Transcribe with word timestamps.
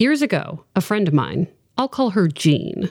Years 0.00 0.22
ago, 0.22 0.64
a 0.74 0.80
friend 0.80 1.06
of 1.06 1.12
mine, 1.12 1.46
I'll 1.76 1.86
call 1.86 2.08
her 2.10 2.26
Jean, 2.26 2.90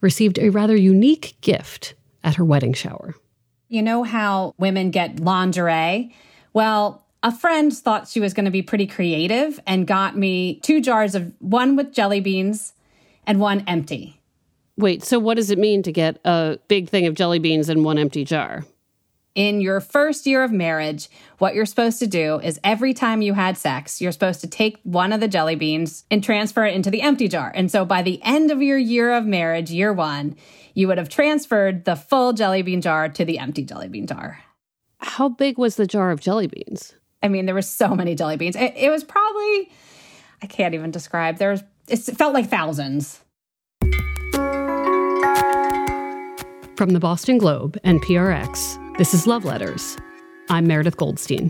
received 0.00 0.40
a 0.40 0.48
rather 0.48 0.74
unique 0.74 1.36
gift 1.40 1.94
at 2.24 2.34
her 2.34 2.44
wedding 2.44 2.72
shower. 2.72 3.14
You 3.68 3.80
know 3.80 4.02
how 4.02 4.56
women 4.58 4.90
get 4.90 5.20
lingerie? 5.20 6.12
Well, 6.52 7.06
a 7.22 7.30
friend 7.30 7.72
thought 7.72 8.08
she 8.08 8.18
was 8.18 8.34
going 8.34 8.46
to 8.46 8.50
be 8.50 8.62
pretty 8.62 8.88
creative 8.88 9.60
and 9.68 9.86
got 9.86 10.16
me 10.16 10.58
two 10.64 10.80
jars 10.80 11.14
of 11.14 11.32
one 11.38 11.76
with 11.76 11.92
jelly 11.92 12.18
beans 12.18 12.72
and 13.24 13.38
one 13.38 13.62
empty. 13.68 14.20
Wait, 14.76 15.04
so 15.04 15.20
what 15.20 15.36
does 15.36 15.52
it 15.52 15.58
mean 15.58 15.84
to 15.84 15.92
get 15.92 16.18
a 16.24 16.58
big 16.66 16.88
thing 16.88 17.06
of 17.06 17.14
jelly 17.14 17.38
beans 17.38 17.68
in 17.68 17.84
one 17.84 17.98
empty 17.98 18.24
jar? 18.24 18.64
In 19.38 19.60
your 19.60 19.78
first 19.78 20.26
year 20.26 20.42
of 20.42 20.50
marriage, 20.50 21.08
what 21.38 21.54
you're 21.54 21.64
supposed 21.64 22.00
to 22.00 22.08
do 22.08 22.40
is 22.40 22.58
every 22.64 22.92
time 22.92 23.22
you 23.22 23.34
had 23.34 23.56
sex, 23.56 24.00
you're 24.00 24.10
supposed 24.10 24.40
to 24.40 24.48
take 24.48 24.80
one 24.82 25.12
of 25.12 25.20
the 25.20 25.28
jelly 25.28 25.54
beans 25.54 26.04
and 26.10 26.24
transfer 26.24 26.64
it 26.64 26.74
into 26.74 26.90
the 26.90 27.02
empty 27.02 27.28
jar. 27.28 27.52
And 27.54 27.70
so 27.70 27.84
by 27.84 28.02
the 28.02 28.20
end 28.24 28.50
of 28.50 28.60
your 28.60 28.76
year 28.76 29.14
of 29.14 29.26
marriage, 29.26 29.70
year 29.70 29.92
one, 29.92 30.34
you 30.74 30.88
would 30.88 30.98
have 30.98 31.08
transferred 31.08 31.84
the 31.84 31.94
full 31.94 32.32
jelly 32.32 32.62
bean 32.62 32.80
jar 32.80 33.08
to 33.10 33.24
the 33.24 33.38
empty 33.38 33.62
jelly 33.62 33.86
bean 33.86 34.08
jar. 34.08 34.42
How 34.98 35.28
big 35.28 35.56
was 35.56 35.76
the 35.76 35.86
jar 35.86 36.10
of 36.10 36.18
jelly 36.18 36.48
beans? 36.48 36.96
I 37.22 37.28
mean, 37.28 37.46
there 37.46 37.54
were 37.54 37.62
so 37.62 37.94
many 37.94 38.16
jelly 38.16 38.38
beans. 38.38 38.56
It, 38.56 38.72
it 38.76 38.90
was 38.90 39.04
probably, 39.04 39.70
I 40.42 40.48
can't 40.48 40.74
even 40.74 40.90
describe. 40.90 41.38
There's, 41.38 41.62
it 41.86 41.98
felt 41.98 42.34
like 42.34 42.50
thousands. 42.50 43.20
From 46.76 46.90
the 46.90 46.98
Boston 47.00 47.38
Globe 47.38 47.78
and 47.84 48.02
PRX, 48.02 48.87
this 48.98 49.14
is 49.14 49.28
Love 49.28 49.44
Letters. 49.44 49.96
I'm 50.50 50.66
Meredith 50.66 50.96
Goldstein. 50.96 51.48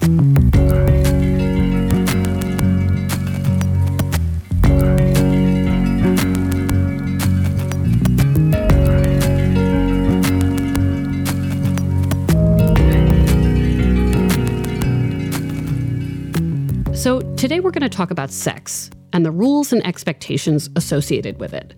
So, 16.95 17.21
today 17.37 17.61
we're 17.61 17.71
going 17.71 17.81
to 17.81 17.89
talk 17.89 18.11
about 18.11 18.31
sex 18.31 18.91
and 19.15 19.25
the 19.25 19.31
rules 19.31 19.73
and 19.73 19.85
expectations 19.87 20.69
associated 20.77 21.41
with 21.41 21.55
it. 21.55 21.75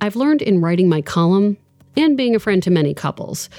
I've 0.00 0.14
learned 0.14 0.42
in 0.42 0.60
writing 0.60 0.88
my 0.88 1.02
column 1.02 1.56
and 1.96 2.16
being 2.16 2.36
a 2.36 2.38
friend 2.38 2.62
to 2.62 2.70
many 2.70 2.94
couples 2.94 3.50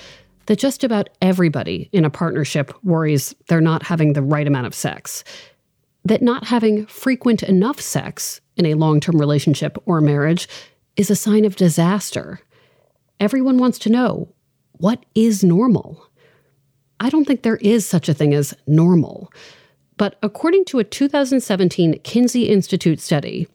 that 0.48 0.60
just 0.60 0.84
about 0.84 1.10
everybody 1.22 1.90
in 1.94 2.04
a 2.04 2.10
partnership 2.10 2.74
worries 2.84 3.36
they're 3.48 3.62
not 3.62 3.84
having 3.84 4.14
the 4.14 4.22
right 4.22 4.48
amount 4.48 4.68
of 4.68 4.76
sex. 4.76 5.24
That 6.04 6.22
not 6.22 6.46
having 6.46 6.86
frequent 6.88 7.44
enough 7.44 7.80
sex 7.80 8.42
in 8.56 8.66
a 8.66 8.74
long 8.74 9.00
term 9.00 9.20
relationship 9.20 9.78
or 9.86 10.02
marriage 10.02 10.50
is 10.96 11.12
a 11.12 11.16
sign 11.16 11.46
of 11.46 11.56
disaster. 11.56 12.40
Everyone 13.20 13.58
wants 13.58 13.80
to 13.80 13.90
know 13.90 14.34
what 14.74 15.06
is 15.16 15.44
normal? 15.44 16.04
I 17.00 17.10
don't 17.10 17.26
think 17.26 17.44
there 17.44 17.58
is 17.58 17.86
such 17.86 18.10
a 18.10 18.14
thing 18.14 18.34
as 18.34 18.56
normal. 18.66 19.32
But 19.98 20.18
according 20.22 20.66
to 20.66 20.80
a 20.80 20.84
2017 20.84 22.00
Kinsey 22.04 22.50
Institute 22.50 23.00
study, 23.00 23.48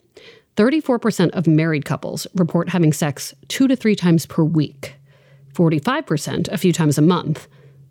34% 0.57 1.31
of 1.31 1.47
married 1.47 1.85
couples 1.85 2.27
report 2.35 2.69
having 2.69 2.93
sex 2.93 3.35
two 3.49 3.69
to 3.69 3.77
three 3.77 3.97
times 3.97 4.27
per 4.27 4.45
week. 4.45 4.97
45% 5.53 6.49
a 6.49 6.59
few 6.59 6.73
times 6.73 6.99
a 6.99 7.03
month, 7.03 7.49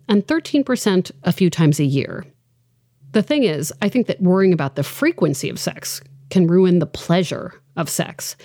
and 0.08 0.26
13% 0.26 1.12
a 1.22 1.32
few 1.32 1.50
times 1.50 1.78
a 1.78 1.84
year. 1.84 2.24
The 3.12 3.22
thing 3.22 3.44
is, 3.44 3.72
I 3.82 3.88
think 3.88 4.06
that 4.06 4.20
worrying 4.22 4.52
about 4.52 4.74
the 4.74 4.82
frequency 4.82 5.48
of 5.48 5.60
sex 5.60 6.00
can 6.30 6.46
ruin 6.46 6.78
the 6.78 6.86
pleasure 6.86 7.60
of 7.76 7.88
sex. 7.88 8.36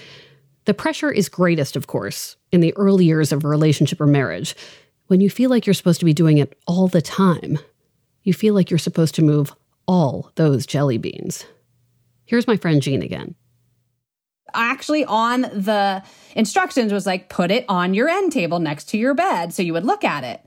The 0.65 0.73
pressure 0.73 1.11
is 1.11 1.29
greatest, 1.29 1.75
of 1.75 1.87
course, 1.87 2.35
in 2.51 2.59
the 2.59 2.75
early 2.75 3.05
years 3.05 3.31
of 3.31 3.43
a 3.43 3.47
relationship 3.47 4.01
or 4.01 4.07
marriage, 4.07 4.55
when 5.07 5.21
you 5.21 5.29
feel 5.29 5.49
like 5.49 5.65
you're 5.65 5.73
supposed 5.73 5.99
to 5.99 6.05
be 6.05 6.13
doing 6.13 6.37
it 6.37 6.57
all 6.67 6.87
the 6.87 7.01
time. 7.01 7.57
You 8.23 8.33
feel 8.33 8.53
like 8.53 8.69
you're 8.69 8.77
supposed 8.77 9.15
to 9.15 9.21
move 9.21 9.55
all 9.87 10.31
those 10.35 10.65
jelly 10.65 10.97
beans. 10.97 11.45
Here's 12.25 12.47
my 12.47 12.57
friend 12.57 12.81
Jean 12.81 13.01
again 13.01 13.35
actually 14.53 15.05
on 15.05 15.41
the 15.41 16.03
instructions 16.35 16.93
was 16.93 17.05
like, 17.05 17.29
put 17.29 17.51
it 17.51 17.65
on 17.67 17.93
your 17.93 18.07
end 18.07 18.31
table 18.31 18.59
next 18.59 18.89
to 18.89 18.97
your 18.97 19.13
bed. 19.13 19.53
So 19.53 19.63
you 19.63 19.73
would 19.73 19.85
look 19.85 20.03
at 20.03 20.23
it. 20.23 20.41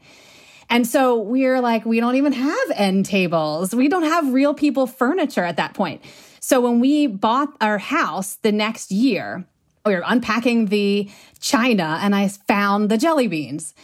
And 0.69 0.87
so 0.87 1.19
we're 1.19 1.61
like, 1.61 1.85
we 1.85 1.99
don't 1.99 2.15
even 2.15 2.33
have 2.33 2.71
end 2.75 3.07
tables. 3.07 3.75
We 3.75 3.89
don't 3.89 4.05
have 4.05 4.33
real 4.33 4.55
people 4.55 4.87
furniture 4.87 5.45
at 5.45 5.57
that 5.57 5.75
point. 5.75 6.01
So 6.39 6.61
when 6.61 6.81
we 6.81 7.07
bought 7.09 7.55
our 7.61 7.79
house 7.79 8.37
the 8.37 8.53
next 8.53 8.93
year, 8.93 9.45
we 9.85 9.95
were 9.95 10.03
unpacking 10.07 10.67
the 10.67 11.11
china 11.41 11.99
and 12.01 12.15
I 12.15 12.29
found 12.29 12.89
the 12.89 12.99
jelly 12.99 13.27
beans. 13.27 13.75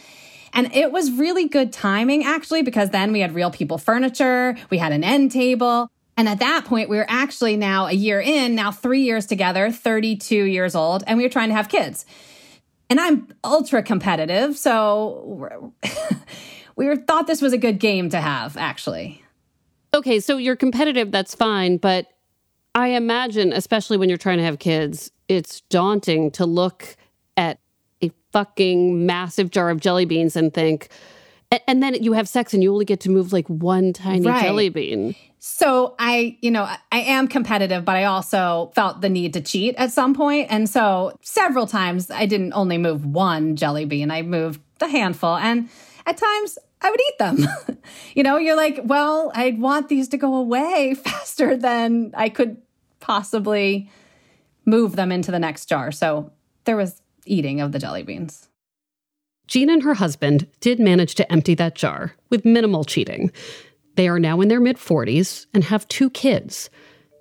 And 0.53 0.73
it 0.73 0.91
was 0.91 1.11
really 1.11 1.47
good 1.47 1.73
timing 1.73 2.23
actually, 2.23 2.63
because 2.63 2.91
then 2.91 3.11
we 3.11 3.19
had 3.19 3.35
real 3.35 3.51
people 3.51 3.77
furniture, 3.77 4.55
we 4.69 4.77
had 4.77 4.91
an 4.91 5.03
end 5.03 5.31
table. 5.31 5.91
And 6.17 6.27
at 6.27 6.39
that 6.39 6.65
point, 6.65 6.89
we 6.89 6.97
were 6.97 7.05
actually 7.07 7.55
now 7.55 7.85
a 7.85 7.91
year 7.91 8.19
in, 8.19 8.55
now 8.55 8.71
three 8.71 9.03
years 9.03 9.27
together, 9.27 9.71
32 9.71 10.35
years 10.35 10.73
old, 10.73 11.03
and 11.05 11.17
we 11.17 11.23
were 11.23 11.29
trying 11.29 11.49
to 11.49 11.55
have 11.55 11.69
kids. 11.69 12.07
And 12.89 12.99
I'm 12.99 13.27
ultra 13.43 13.83
competitive. 13.83 14.57
So 14.57 15.73
we 16.75 16.87
were, 16.87 16.95
thought 16.95 17.27
this 17.27 17.41
was 17.41 17.53
a 17.53 17.57
good 17.57 17.79
game 17.79 18.09
to 18.09 18.19
have, 18.19 18.57
actually. 18.57 19.23
Okay, 19.93 20.19
so 20.19 20.37
you're 20.37 20.55
competitive, 20.55 21.11
that's 21.11 21.35
fine. 21.35 21.77
But 21.77 22.07
I 22.73 22.89
imagine, 22.89 23.53
especially 23.53 23.97
when 23.97 24.09
you're 24.09 24.17
trying 24.17 24.37
to 24.39 24.43
have 24.43 24.57
kids, 24.59 25.11
it's 25.27 25.61
daunting 25.61 26.31
to 26.31 26.45
look 26.45 26.95
at 27.35 27.59
a 28.01 28.11
fucking 28.31 29.05
massive 29.05 29.51
jar 29.51 29.69
of 29.69 29.81
jelly 29.81 30.05
beans 30.05 30.35
and 30.35 30.53
think, 30.53 30.89
and 31.67 31.81
then 31.81 31.95
you 32.03 32.13
have 32.13 32.27
sex 32.27 32.53
and 32.53 32.61
you 32.61 32.71
only 32.71 32.85
get 32.85 32.99
to 33.01 33.09
move 33.09 33.31
like 33.31 33.47
one 33.47 33.93
tiny 33.93 34.25
right. 34.25 34.43
jelly 34.43 34.69
bean. 34.69 35.15
So 35.39 35.95
I, 35.97 36.37
you 36.41 36.51
know, 36.51 36.63
I 36.91 36.99
am 36.99 37.27
competitive, 37.27 37.85
but 37.85 37.95
I 37.95 38.05
also 38.05 38.71
felt 38.75 39.01
the 39.01 39.09
need 39.09 39.33
to 39.33 39.41
cheat 39.41 39.75
at 39.75 39.91
some 39.91 40.13
point. 40.13 40.47
And 40.49 40.69
so 40.69 41.17
several 41.21 41.67
times 41.67 42.11
I 42.11 42.25
didn't 42.25 42.53
only 42.53 42.77
move 42.77 43.05
one 43.05 43.55
jelly 43.55 43.85
bean, 43.85 44.11
I 44.11 44.23
moved 44.23 44.59
a 44.81 44.87
handful. 44.87 45.35
And 45.35 45.69
at 46.05 46.17
times 46.17 46.57
I 46.81 46.89
would 46.89 46.99
eat 46.99 47.17
them. 47.17 47.47
you 48.15 48.23
know, 48.23 48.37
you're 48.37 48.57
like, 48.57 48.81
well, 48.83 49.31
I'd 49.33 49.59
want 49.59 49.89
these 49.89 50.09
to 50.09 50.17
go 50.17 50.35
away 50.35 50.95
faster 51.03 51.55
than 51.55 52.11
I 52.15 52.29
could 52.29 52.57
possibly 52.99 53.89
move 54.65 54.95
them 54.95 55.11
into 55.11 55.31
the 55.31 55.39
next 55.39 55.67
jar. 55.67 55.91
So 55.91 56.31
there 56.65 56.75
was 56.75 57.01
eating 57.25 57.61
of 57.61 57.71
the 57.71 57.79
jelly 57.79 58.03
beans. 58.03 58.49
Jean 59.47 59.69
and 59.69 59.83
her 59.83 59.93
husband 59.93 60.47
did 60.59 60.79
manage 60.79 61.15
to 61.15 61.31
empty 61.31 61.55
that 61.55 61.75
jar 61.75 62.13
with 62.29 62.45
minimal 62.45 62.83
cheating. 62.83 63.31
They 63.95 64.07
are 64.07 64.19
now 64.19 64.41
in 64.41 64.49
their 64.49 64.59
mid 64.59 64.77
40s 64.77 65.47
and 65.53 65.63
have 65.63 65.87
two 65.87 66.09
kids. 66.09 66.69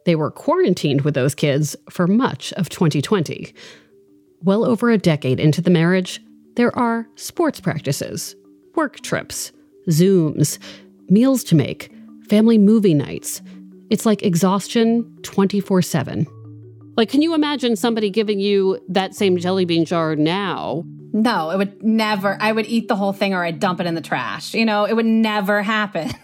They 0.05 0.15
were 0.15 0.31
quarantined 0.31 1.03
with 1.03 1.15
those 1.15 1.35
kids 1.35 1.75
for 1.91 2.07
much 2.07 2.53
of 2.55 2.69
2020. 2.69 3.55
Well 4.43 4.65
over 4.65 4.91
a 4.91 4.99
decade 4.99 5.41
into 5.41 5.63
the 5.63 5.71
marriage, 5.71 6.21
there 6.57 6.77
are 6.77 7.09
sports 7.17 7.61
practices, 7.61 8.37
work 8.75 9.01
trips, 9.01 9.53
Zooms, 9.89 10.59
meals 11.09 11.45
to 11.45 11.55
make, 11.55 11.93
family 12.29 12.59
movie 12.59 12.95
nights. 12.95 13.41
It's 13.89 14.07
like 14.07 14.23
exhaustion 14.23 15.19
24 15.23 15.83
7. 15.83 16.27
Like, 16.97 17.11
can 17.11 17.21
you 17.21 17.35
imagine 17.35 17.77
somebody 17.77 18.09
giving 18.09 18.41
you 18.41 18.81
that 18.89 19.15
same 19.15 19.37
jelly 19.37 19.67
bean 19.67 19.85
jar 19.85 20.17
now? 20.17 20.83
No, 21.13 21.51
it 21.51 21.59
would 21.59 21.83
never. 21.83 22.39
I 22.41 22.53
would 22.53 22.67
eat 22.67 22.89
the 22.89 22.97
whole 22.97 23.13
thing 23.13 23.35
or 23.35 23.45
I'd 23.45 23.61
dump 23.61 23.81
it 23.81 23.87
in 23.87 23.95
the 23.95 24.01
trash. 24.01 24.55
You 24.55 24.65
know, 24.65 24.87
it 24.87 24.95
would 24.95 25.07
never 25.07 25.63
happen. 25.63 26.11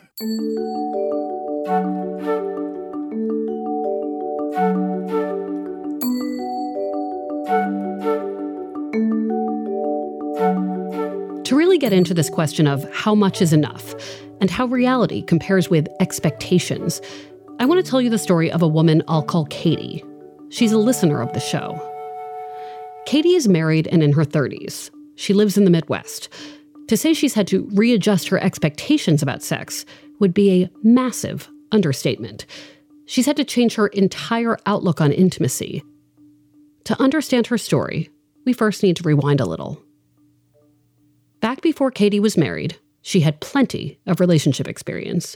To 11.45 11.57
really 11.57 11.77
get 11.77 11.93
into 11.93 12.15
this 12.15 12.31
question 12.31 12.67
of 12.67 12.91
how 12.93 13.15
much 13.15 13.43
is 13.43 13.53
enough 13.53 13.95
and 14.41 14.51
how 14.51 14.67
reality 14.67 15.23
compares 15.23 15.69
with 15.69 15.87
expectations, 16.01 17.03
I 17.59 17.67
want 17.67 17.85
to 17.85 17.91
tell 17.91 18.01
you 18.01 18.09
the 18.09 18.17
story 18.19 18.51
of 18.51 18.63
a 18.63 18.69
woman 18.69 19.03
I'll 19.07 19.23
call 19.23 19.45
Katie. 19.47 20.03
She's 20.53 20.73
a 20.73 20.79
listener 20.79 21.23
of 21.23 21.33
the 21.33 21.41
show. 21.41 21.81
Katie 23.07 23.33
is 23.33 23.49
married 23.49 23.89
and 23.89 24.03
in 24.03 24.13
her 24.13 24.25
30s. 24.25 24.91
She 25.17 25.33
lives 25.33 25.57
in 25.57 25.65
the 25.65 25.71
Midwest. 25.71 26.29
To 26.89 26.97
say 26.97 27.15
she's 27.15 27.33
had 27.33 27.47
to 27.49 27.67
readjust 27.73 28.29
her 28.29 28.39
expectations 28.39 29.23
about 29.23 29.43
sex 29.43 29.87
would 30.21 30.35
be 30.35 30.63
a 30.63 30.71
massive 30.83 31.49
understatement. 31.73 32.45
She's 33.07 33.25
had 33.25 33.39
to 33.39 33.45
change 33.45 33.77
her 33.77 33.87
entire 33.89 34.59
outlook 34.67 35.01
on 35.01 35.11
intimacy. 35.11 35.83
To 36.85 37.01
understand 37.01 37.47
her 37.47 37.57
story, 37.57 38.11
we 38.45 38.53
first 38.53 38.83
need 38.83 38.97
to 38.97 39.05
rewind 39.05 39.41
a 39.41 39.47
little. 39.47 39.83
Back 41.41 41.63
before 41.63 41.91
Katie 41.91 42.21
was 42.21 42.37
married, 42.37 42.77
she 43.01 43.21
had 43.21 43.41
plenty 43.41 44.01
of 44.07 44.21
relationship 44.21 44.69
experience. 44.69 45.35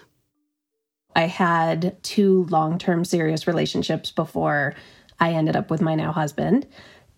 I 1.15 1.23
had 1.23 1.97
two 2.03 2.45
long 2.51 2.79
term 2.79 3.03
serious 3.03 3.47
relationships 3.47 4.11
before 4.11 4.75
I 5.21 5.33
ended 5.33 5.57
up 5.57 5.71
with 5.71 5.81
my 5.81 5.95
now 5.95 6.13
husband. 6.13 6.67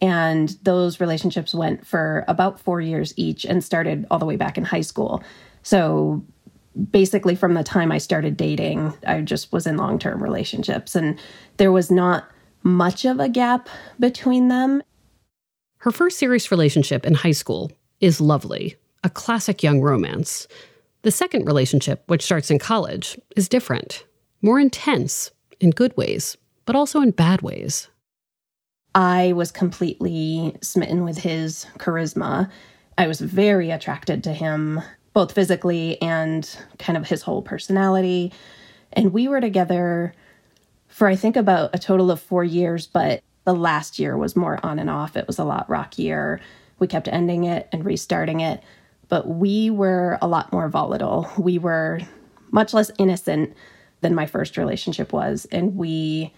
And 0.01 0.51
those 0.63 1.01
relationships 1.01 1.55
went 1.55 1.87
for 1.87 2.25
about 2.29 2.61
four 2.61 2.81
years 2.81 3.13
each 3.17 3.45
and 3.45 3.65
started 3.65 4.07
all 4.11 4.19
the 4.19 4.27
way 4.27 4.37
back 4.37 4.57
in 4.57 4.65
high 4.65 4.83
school. 4.83 5.23
So 5.63 6.23
basically, 6.91 7.35
from 7.35 7.55
the 7.55 7.65
time 7.65 7.91
I 7.91 7.99
started 7.99 8.37
dating, 8.37 8.95
I 9.07 9.21
just 9.23 9.53
was 9.53 9.67
in 9.67 9.77
long 9.77 9.99
term 9.99 10.23
relationships. 10.23 10.95
And 10.95 11.19
there 11.57 11.73
was 11.73 11.91
not 11.91 12.31
much 12.63 13.05
of 13.05 13.19
a 13.21 13.29
gap 13.29 13.69
between 13.99 14.49
them. 14.49 14.83
Her 15.79 15.93
first 15.93 16.19
serious 16.19 16.51
relationship 16.51 17.07
in 17.07 17.15
high 17.15 17.33
school 17.33 17.71
is 18.01 18.21
lovely, 18.21 18.77
a 19.05 19.11
classic 19.11 19.63
young 19.63 19.81
romance. 19.81 20.47
The 21.03 21.11
second 21.11 21.47
relationship, 21.47 22.03
which 22.07 22.23
starts 22.23 22.51
in 22.51 22.59
college, 22.59 23.19
is 23.37 23.49
different, 23.49 24.05
more 24.43 24.59
intense 24.59 25.31
in 25.61 25.71
good 25.71 25.97
ways, 25.97 26.37
but 26.69 26.77
also 26.77 27.01
in 27.01 27.13
bad 27.13 27.41
ways. 27.41 27.89
I 28.95 29.33
was 29.33 29.51
completely 29.51 30.55
smitten 30.61 31.03
with 31.03 31.17
his 31.17 31.65
charisma. 31.79 32.51
I 32.99 33.07
was 33.07 33.23
very 33.23 33.71
attracted 33.71 34.23
to 34.25 34.35
him, 34.35 34.83
both 35.15 35.33
physically 35.33 36.01
and 36.03 36.47
kind 36.79 36.99
of 36.99 37.09
his 37.09 37.23
whole 37.23 37.41
personality. 37.41 38.35
And 38.93 39.15
we 39.15 39.29
were 39.29 39.41
together 39.41 40.13
for, 40.89 41.09
I 41.09 41.17
think, 41.17 41.37
about 41.37 41.75
a 41.75 41.79
total 41.79 42.11
of 42.11 42.21
four 42.21 42.45
years, 42.45 42.87
but 42.87 43.23
the 43.45 43.55
last 43.55 43.99
year 43.99 44.19
was 44.19 44.37
more 44.37 44.61
on 44.63 44.79
and 44.79 44.91
off. 44.91 45.17
It 45.17 45.27
was 45.27 45.39
a 45.39 45.45
lot 45.45 45.71
rockier. 45.71 46.39
We 46.81 46.87
kept 46.87 47.09
ending 47.09 47.45
it 47.45 47.67
and 47.73 47.83
restarting 47.83 48.41
it 48.41 48.63
but 49.09 49.27
we 49.27 49.71
were 49.71 50.19
a 50.21 50.29
lot 50.29 50.53
more 50.53 50.69
volatile. 50.69 51.31
We 51.39 51.59
were 51.59 52.01
much 52.51 52.75
less 52.75 52.91
innocent 52.99 53.55
than 54.03 54.15
my 54.15 54.27
first 54.27 54.59
relationship 54.59 55.15
was. 55.15 55.47
And 55.51 55.77
we 55.77 56.33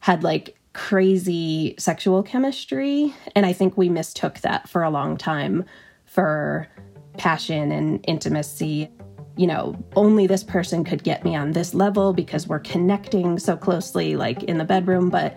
had 0.00 0.24
like 0.24 0.56
crazy 0.72 1.74
sexual 1.78 2.22
chemistry. 2.22 3.14
And 3.34 3.46
I 3.46 3.52
think 3.52 3.76
we 3.76 3.88
mistook 3.88 4.40
that 4.40 4.68
for 4.68 4.82
a 4.82 4.90
long 4.90 5.16
time 5.16 5.64
for 6.04 6.68
passion 7.16 7.70
and 7.72 8.04
intimacy. 8.06 8.90
You 9.36 9.46
know, 9.46 9.82
only 9.96 10.26
this 10.26 10.42
person 10.44 10.84
could 10.84 11.02
get 11.02 11.24
me 11.24 11.34
on 11.34 11.52
this 11.52 11.74
level 11.74 12.12
because 12.12 12.46
we're 12.46 12.60
connecting 12.60 13.38
so 13.38 13.56
closely, 13.56 14.16
like 14.16 14.42
in 14.44 14.58
the 14.58 14.64
bedroom. 14.64 15.08
But 15.08 15.36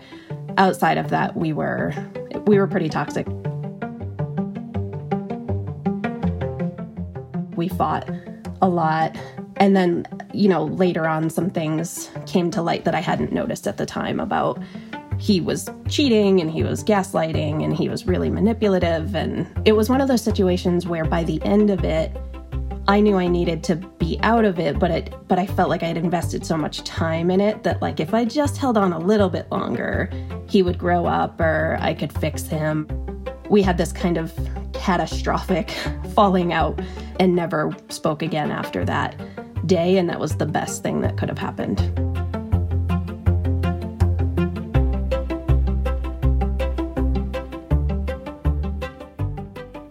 outside 0.56 0.98
of 0.98 1.10
that, 1.10 1.36
we 1.36 1.52
were 1.52 1.94
we 2.46 2.58
were 2.58 2.66
pretty 2.66 2.88
toxic. 2.88 3.26
We 7.56 7.68
fought 7.68 8.10
a 8.60 8.68
lot. 8.68 9.16
And 9.56 9.76
then, 9.76 10.06
you 10.32 10.48
know, 10.48 10.64
later 10.64 11.06
on, 11.06 11.30
some 11.30 11.50
things 11.50 12.10
came 12.26 12.50
to 12.52 12.62
light 12.62 12.84
that 12.84 12.94
I 12.94 13.00
hadn't 13.00 13.32
noticed 13.32 13.66
at 13.66 13.76
the 13.76 13.86
time 13.86 14.18
about 14.20 14.60
he 15.18 15.40
was 15.40 15.70
cheating 15.88 16.40
and 16.40 16.50
he 16.50 16.62
was 16.62 16.82
gaslighting 16.82 17.62
and 17.62 17.74
he 17.74 17.88
was 17.88 18.06
really 18.06 18.30
manipulative. 18.30 19.14
And 19.14 19.46
it 19.64 19.72
was 19.72 19.88
one 19.88 20.00
of 20.00 20.08
those 20.08 20.22
situations 20.22 20.86
where 20.86 21.04
by 21.04 21.24
the 21.24 21.40
end 21.42 21.70
of 21.70 21.84
it, 21.84 22.16
I 22.86 23.00
knew 23.00 23.16
I 23.16 23.28
needed 23.28 23.64
to 23.64 23.76
be 23.76 24.18
out 24.22 24.44
of 24.44 24.58
it, 24.58 24.78
but 24.78 24.90
it 24.90 25.14
but 25.26 25.38
I 25.38 25.46
felt 25.46 25.70
like 25.70 25.82
I 25.82 25.86
had 25.86 25.96
invested 25.96 26.44
so 26.44 26.56
much 26.56 26.84
time 26.84 27.30
in 27.30 27.40
it 27.40 27.62
that 27.62 27.80
like 27.80 27.98
if 27.98 28.12
I 28.12 28.26
just 28.26 28.58
held 28.58 28.76
on 28.76 28.92
a 28.92 28.98
little 28.98 29.30
bit 29.30 29.50
longer, 29.50 30.10
he 30.48 30.62
would 30.62 30.76
grow 30.76 31.06
up 31.06 31.40
or 31.40 31.78
I 31.80 31.94
could 31.94 32.12
fix 32.12 32.46
him. 32.46 32.86
We 33.48 33.62
had 33.62 33.78
this 33.78 33.92
kind 33.92 34.18
of 34.18 34.34
catastrophic 34.74 35.70
falling 36.14 36.52
out 36.52 36.78
and 37.18 37.34
never 37.34 37.74
spoke 37.88 38.20
again 38.20 38.50
after 38.50 38.84
that 38.84 39.16
day. 39.66 39.98
And 39.98 40.08
that 40.08 40.20
was 40.20 40.36
the 40.36 40.46
best 40.46 40.82
thing 40.82 41.00
that 41.00 41.16
could 41.16 41.28
have 41.28 41.38
happened. 41.38 41.80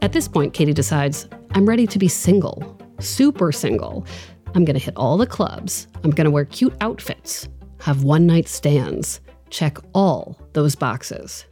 At 0.02 0.12
this 0.12 0.28
point, 0.28 0.54
Katie 0.54 0.74
decides, 0.74 1.28
I'm 1.52 1.66
ready 1.66 1.88
to 1.88 1.98
be 1.98 2.08
single, 2.08 2.78
super 3.00 3.52
single. 3.52 4.06
I'm 4.54 4.66
going 4.66 4.78
to 4.78 4.84
hit 4.84 4.94
all 4.96 5.18
the 5.18 5.26
clubs. 5.26 5.88
I'm 6.04 6.12
going 6.12 6.26
to 6.26 6.32
wear 6.32 6.46
cute 6.46 6.76
outfits, 6.82 7.48
have 7.80 8.04
one 8.04 8.28
night 8.28 8.48
stands, 8.48 9.22
check 9.50 9.78
all 9.94 10.38
those 10.54 10.76
boxes. 10.76 11.46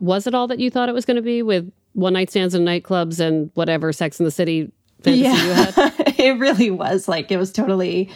Was 0.00 0.26
it 0.26 0.34
all 0.34 0.46
that 0.48 0.58
you 0.58 0.70
thought 0.70 0.88
it 0.88 0.94
was 0.94 1.04
going 1.04 1.16
to 1.16 1.22
be 1.22 1.42
with 1.42 1.70
one 1.92 2.12
night 2.12 2.30
stands 2.30 2.54
and 2.54 2.66
nightclubs 2.66 3.20
and 3.20 3.50
whatever 3.54 3.92
Sex 3.92 4.18
in 4.18 4.24
the 4.24 4.30
City 4.30 4.70
fantasy 5.02 5.22
yeah. 5.22 5.44
you 5.44 5.52
had? 5.52 6.06
it 6.24 6.38
really 6.38 6.70
was. 6.70 7.08
Like, 7.08 7.30
it 7.30 7.36
was 7.36 7.52
totally 7.52 8.10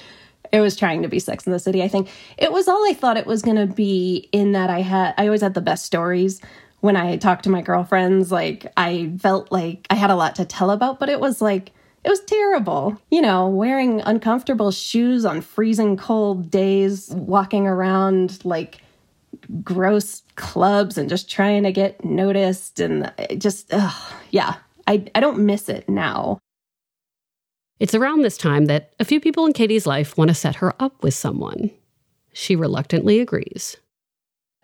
it 0.53 0.61
was 0.61 0.77
trying 0.77 1.03
to 1.03 1.09
be 1.09 1.19
Sex 1.19 1.47
in 1.47 1.53
the 1.53 1.59
City. 1.59 1.83
I 1.83 1.89
think 1.89 2.09
it 2.39 2.53
was 2.53 2.69
all 2.69 2.89
I 2.89 2.95
thought 2.95 3.17
it 3.17 3.27
was 3.27 3.43
going 3.43 3.57
to 3.57 3.67
be. 3.67 4.29
In 4.31 4.53
that 4.53 4.71
I 4.71 4.83
had, 4.83 5.15
I 5.19 5.27
always 5.27 5.41
had 5.41 5.55
the 5.55 5.61
best 5.61 5.85
stories 5.85 6.41
when 6.81 6.97
I 6.97 7.17
talked 7.17 7.45
to 7.45 7.51
my 7.51 7.61
girlfriends. 7.61 8.31
Like 8.31 8.73
I 8.77 9.13
felt 9.19 9.51
like 9.51 9.87
I 9.91 9.97
had 9.97 10.11
a 10.11 10.15
lot 10.15 10.37
to 10.37 10.45
tell 10.45 10.71
about, 10.71 11.01
but 11.01 11.09
it 11.09 11.19
was 11.19 11.43
like 11.43 11.73
it 12.05 12.11
was 12.11 12.21
terrible. 12.21 13.01
You 13.11 13.23
know, 13.23 13.49
wearing 13.49 14.01
uncomfortable 14.03 14.71
shoes 14.71 15.25
on 15.25 15.41
freezing 15.41 15.97
cold 15.97 16.51
days, 16.53 17.11
walking 17.11 17.67
around 17.67 18.45
like 18.45 18.81
gross 19.63 20.23
clubs 20.37 20.97
and 20.97 21.09
just 21.09 21.29
trying 21.31 21.65
to 21.65 21.73
get 21.73 22.05
noticed 22.05 22.81
and 22.81 23.13
uh, 23.19 23.35
just 23.37 23.67
ugh, 23.73 24.13
yeah 24.31 24.57
I, 24.87 25.05
I 25.15 25.21
don't 25.21 25.41
miss 25.41 25.69
it 25.69 25.89
now 25.89 26.41
it's 27.85 27.95
around 27.95 28.23
this 28.23 28.39
time 28.39 28.65
that 28.65 28.95
a 28.99 29.05
few 29.05 29.21
people 29.21 29.45
in 29.45 29.53
katie's 29.53 29.87
life 29.87 30.17
want 30.17 30.29
to 30.29 30.35
set 30.35 30.55
her 30.55 30.73
up 30.83 31.03
with 31.03 31.13
someone. 31.13 31.71
She 32.33 32.57
reluctantly 32.57 33.21
agrees. 33.21 33.77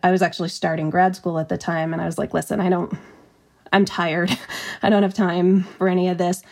I 0.03 0.11
was 0.11 0.23
actually 0.23 0.49
starting 0.49 0.89
grad 0.89 1.15
school 1.15 1.39
at 1.39 1.51
the 1.51 1.59
time 1.59 1.93
and 1.93 2.01
i 2.01 2.07
was 2.07 2.17
like 2.17 2.33
listen 2.33 2.61
i 2.61 2.71
don't 2.71 2.97
i'm 3.75 3.85
tired. 3.85 4.31
I 4.83 4.89
don't 4.89 5.03
have 5.03 5.13
time 5.13 5.65
for 5.77 5.87
any 5.87 6.09
of 6.09 6.17
this. 6.17 6.43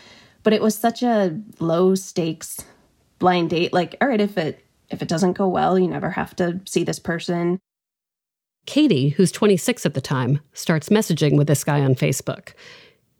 But 0.43 0.53
it 0.53 0.61
was 0.61 0.75
such 0.75 1.01
a 1.01 1.41
low 1.59 1.95
stakes 1.95 2.63
blind 3.17 3.49
date 3.49 3.73
like 3.73 3.95
all 3.99 4.07
right 4.07 4.21
if 4.21 4.37
it 4.37 4.63
if 4.91 5.01
it 5.01 5.07
doesn't 5.07 5.33
go 5.33 5.47
well 5.47 5.79
you 5.79 5.87
never 5.87 6.11
have 6.11 6.35
to 6.35 6.61
see 6.67 6.83
this 6.83 6.99
person. 6.99 7.57
Katie, 8.67 9.09
who's 9.09 9.31
26 9.31 9.87
at 9.87 9.95
the 9.95 10.01
time, 10.01 10.39
starts 10.53 10.89
messaging 10.89 11.35
with 11.35 11.47
this 11.47 11.63
guy 11.63 11.81
on 11.81 11.95
Facebook. 11.95 12.53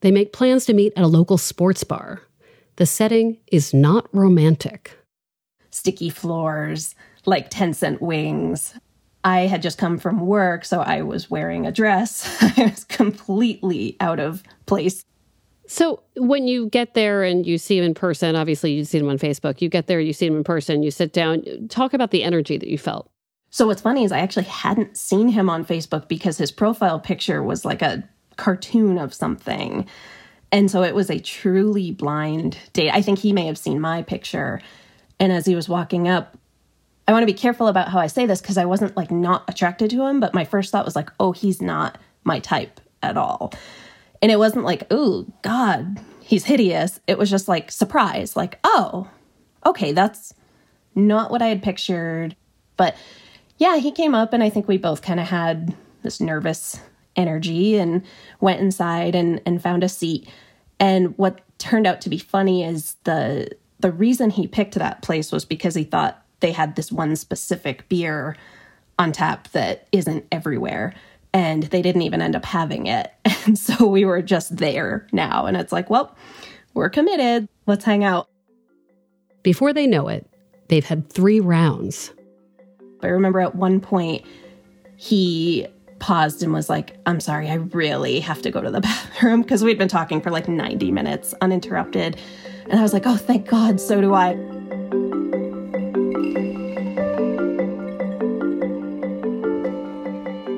They 0.02 0.12
make 0.12 0.34
plans 0.34 0.66
to 0.68 0.76
meet 0.76 0.94
at 0.96 1.04
a 1.04 1.08
local 1.08 1.40
sports 1.40 1.84
bar. 1.84 2.22
The 2.80 2.86
setting 2.86 3.38
is 3.52 3.74
not 3.74 4.08
romantic. 4.14 4.98
Sticky 5.70 6.10
floors, 6.10 6.96
like 7.26 7.50
10 7.50 7.74
cent 7.74 8.02
wings. 8.02 8.74
I 9.26 9.42
had 9.48 9.62
just 9.62 9.78
come 9.78 9.98
from 9.98 10.22
work, 10.22 10.64
so 10.64 10.80
I 10.80 11.02
was 11.02 11.30
wearing 11.30 11.68
a 11.68 11.74
dress. 11.74 12.42
I 12.58 12.68
was 12.68 12.86
completely 12.86 13.98
out 14.00 14.22
of 14.22 14.44
place. 14.66 15.04
So, 15.68 16.02
when 16.16 16.48
you 16.48 16.70
get 16.70 16.94
there 16.94 17.22
and 17.22 17.46
you 17.46 17.58
see 17.58 17.78
him 17.78 17.84
in 17.84 17.94
person, 17.94 18.38
obviously 18.38 18.72
you 18.72 18.86
see 18.86 19.00
him 19.00 19.10
on 19.10 19.20
Facebook, 19.20 19.62
you 19.62 19.68
get 19.68 19.88
there, 19.88 20.00
you 20.00 20.14
see 20.14 20.28
him 20.28 20.38
in 20.38 20.46
person, 20.46 20.82
you 20.82 20.90
sit 20.90 21.12
down, 21.12 21.44
talk 21.68 21.94
about 21.94 22.12
the 22.12 22.24
energy 22.24 22.58
that 22.58 22.70
you 22.70 22.78
felt. 22.78 23.12
So 23.50 23.68
what's 23.68 23.82
funny 23.82 24.06
is 24.06 24.14
I 24.14 24.20
actually 24.20 24.46
hadn't 24.46 24.96
seen 24.96 25.28
him 25.28 25.50
on 25.50 25.66
Facebook 25.66 26.08
because 26.08 26.38
his 26.38 26.50
profile 26.50 26.98
picture 27.02 27.44
was 27.44 27.66
like 27.66 27.82
a 27.82 28.08
cartoon 28.38 28.98
of 28.98 29.14
something. 29.14 29.86
And 30.52 30.70
so 30.70 30.84
it 30.84 30.96
was 30.96 31.10
a 31.10 31.20
truly 31.20 31.92
blind 31.92 32.58
date. 32.74 32.92
I 32.92 33.02
think 33.02 33.20
he 33.20 33.34
may 33.34 33.46
have 33.46 33.58
seen 33.58 33.80
my 33.80 34.02
picture. 34.02 34.62
And 35.20 35.32
as 35.32 35.46
he 35.46 35.56
was 35.56 35.70
walking 35.70 36.08
up, 36.08 36.38
I 37.08 37.12
want 37.12 37.24
to 37.24 37.34
be 37.34 37.34
careful 37.34 37.68
about 37.68 37.90
how 37.90 38.00
I 38.00 38.08
say 38.08 38.26
this 38.26 38.42
because 38.42 38.58
I 38.58 38.66
wasn't 38.66 38.96
like 38.96 39.12
not 39.12 39.44
attracted 39.48 39.90
to 39.92 40.06
him, 40.06 40.20
but 40.20 40.34
my 40.34 40.46
first 40.46 40.72
thought 40.72 40.86
was 40.86 40.96
like, 40.96 41.12
oh, 41.20 41.32
he's 41.32 41.62
not 41.62 41.98
my 42.24 42.40
type 42.40 42.80
at 43.02 43.18
all. 43.18 43.54
And 44.22 44.32
it 44.32 44.40
wasn't 44.40 44.66
like, 44.66 44.84
oh, 44.92 45.26
God, 45.42 46.00
he's 46.22 46.46
hideous. 46.46 47.00
It 47.08 47.18
was 47.18 47.30
just 47.30 47.48
like 47.48 47.72
surprise, 47.72 48.36
like, 48.36 48.60
oh, 48.64 49.08
okay, 49.66 49.92
that's 49.92 50.34
not 50.96 51.32
what 51.32 51.42
I 51.42 51.48
had 51.48 51.64
pictured. 51.64 52.36
But 52.78 52.96
yeah, 53.58 53.78
he 53.78 53.92
came 53.92 54.16
up, 54.16 54.32
and 54.34 54.44
I 54.44 54.50
think 54.50 54.68
we 54.68 54.78
both 54.78 55.02
kind 55.02 55.20
of 55.20 55.28
had 55.28 55.76
this 56.04 56.22
nervous 56.22 56.80
energy 57.20 57.78
and 57.78 58.04
went 58.40 58.62
inside 58.62 59.14
and, 59.14 59.42
and 59.46 59.62
found 59.62 59.84
a 59.84 59.90
seat. 59.90 60.28
And 60.80 61.16
what 61.18 61.42
turned 61.60 61.86
out 61.86 62.02
to 62.02 62.10
be 62.10 62.18
funny 62.18 62.64
is 62.64 62.96
the 63.04 63.50
the 63.82 63.92
reason 63.92 64.30
he 64.30 64.48
picked 64.48 64.76
that 64.76 65.02
place 65.02 65.32
was 65.32 65.46
because 65.46 65.74
he 65.74 65.84
thought 65.84 66.26
they 66.42 66.52
had 66.52 66.76
this 66.76 66.92
one 66.92 67.16
specific 67.16 67.88
beer 67.88 68.36
on 68.98 69.12
tap 69.12 69.50
that 69.52 69.88
isn't 69.92 70.26
everywhere 70.32 70.94
and 71.34 71.64
they 71.64 71.82
didn't 71.82 72.02
even 72.02 72.22
end 72.22 72.36
up 72.36 72.46
having 72.46 72.88
it. 72.88 73.14
And 73.46 73.58
so 73.58 73.88
we 73.88 74.06
were 74.06 74.22
just 74.22 74.58
there 74.58 75.08
now 75.12 75.48
and 75.48 75.58
it's 75.58 75.72
like, 75.72 75.90
well, 75.90 76.16
we're 76.76 76.90
committed. 76.90 77.48
Let's 77.66 77.86
hang 77.86 78.04
out. 78.04 78.30
Before 79.42 79.74
they 79.74 79.88
know 79.88 80.08
it, 80.08 80.30
they've 80.68 80.86
had 80.86 81.10
3 81.10 81.40
rounds. 81.40 82.12
I 83.02 83.08
remember 83.08 83.40
at 83.40 83.56
one 83.56 83.80
point 83.80 84.24
he 84.98 85.66
paused 86.00 86.42
and 86.44 86.54
was 86.54 86.70
like, 86.70 86.98
I'm 87.06 87.20
sorry, 87.20 87.50
I 87.50 87.56
really 87.56 88.20
have 88.22 88.42
to 88.44 88.52
go 88.52 88.62
to 88.62 88.72
the 88.72 88.82
bathroom 88.82 89.42
because 89.42 89.64
we'd 89.64 89.78
been 89.78 89.88
talking 89.88 90.22
for 90.22 90.32
like 90.32 90.48
90 90.48 90.92
minutes 90.92 91.34
uninterrupted. 91.42 92.20
And 92.70 92.80
I 92.80 92.82
was 92.82 92.94
like, 92.94 93.04
oh, 93.06 93.18
thank 93.18 93.48
God, 93.48 93.80
so 93.80 94.00
do 94.02 94.14
I. 94.14 94.32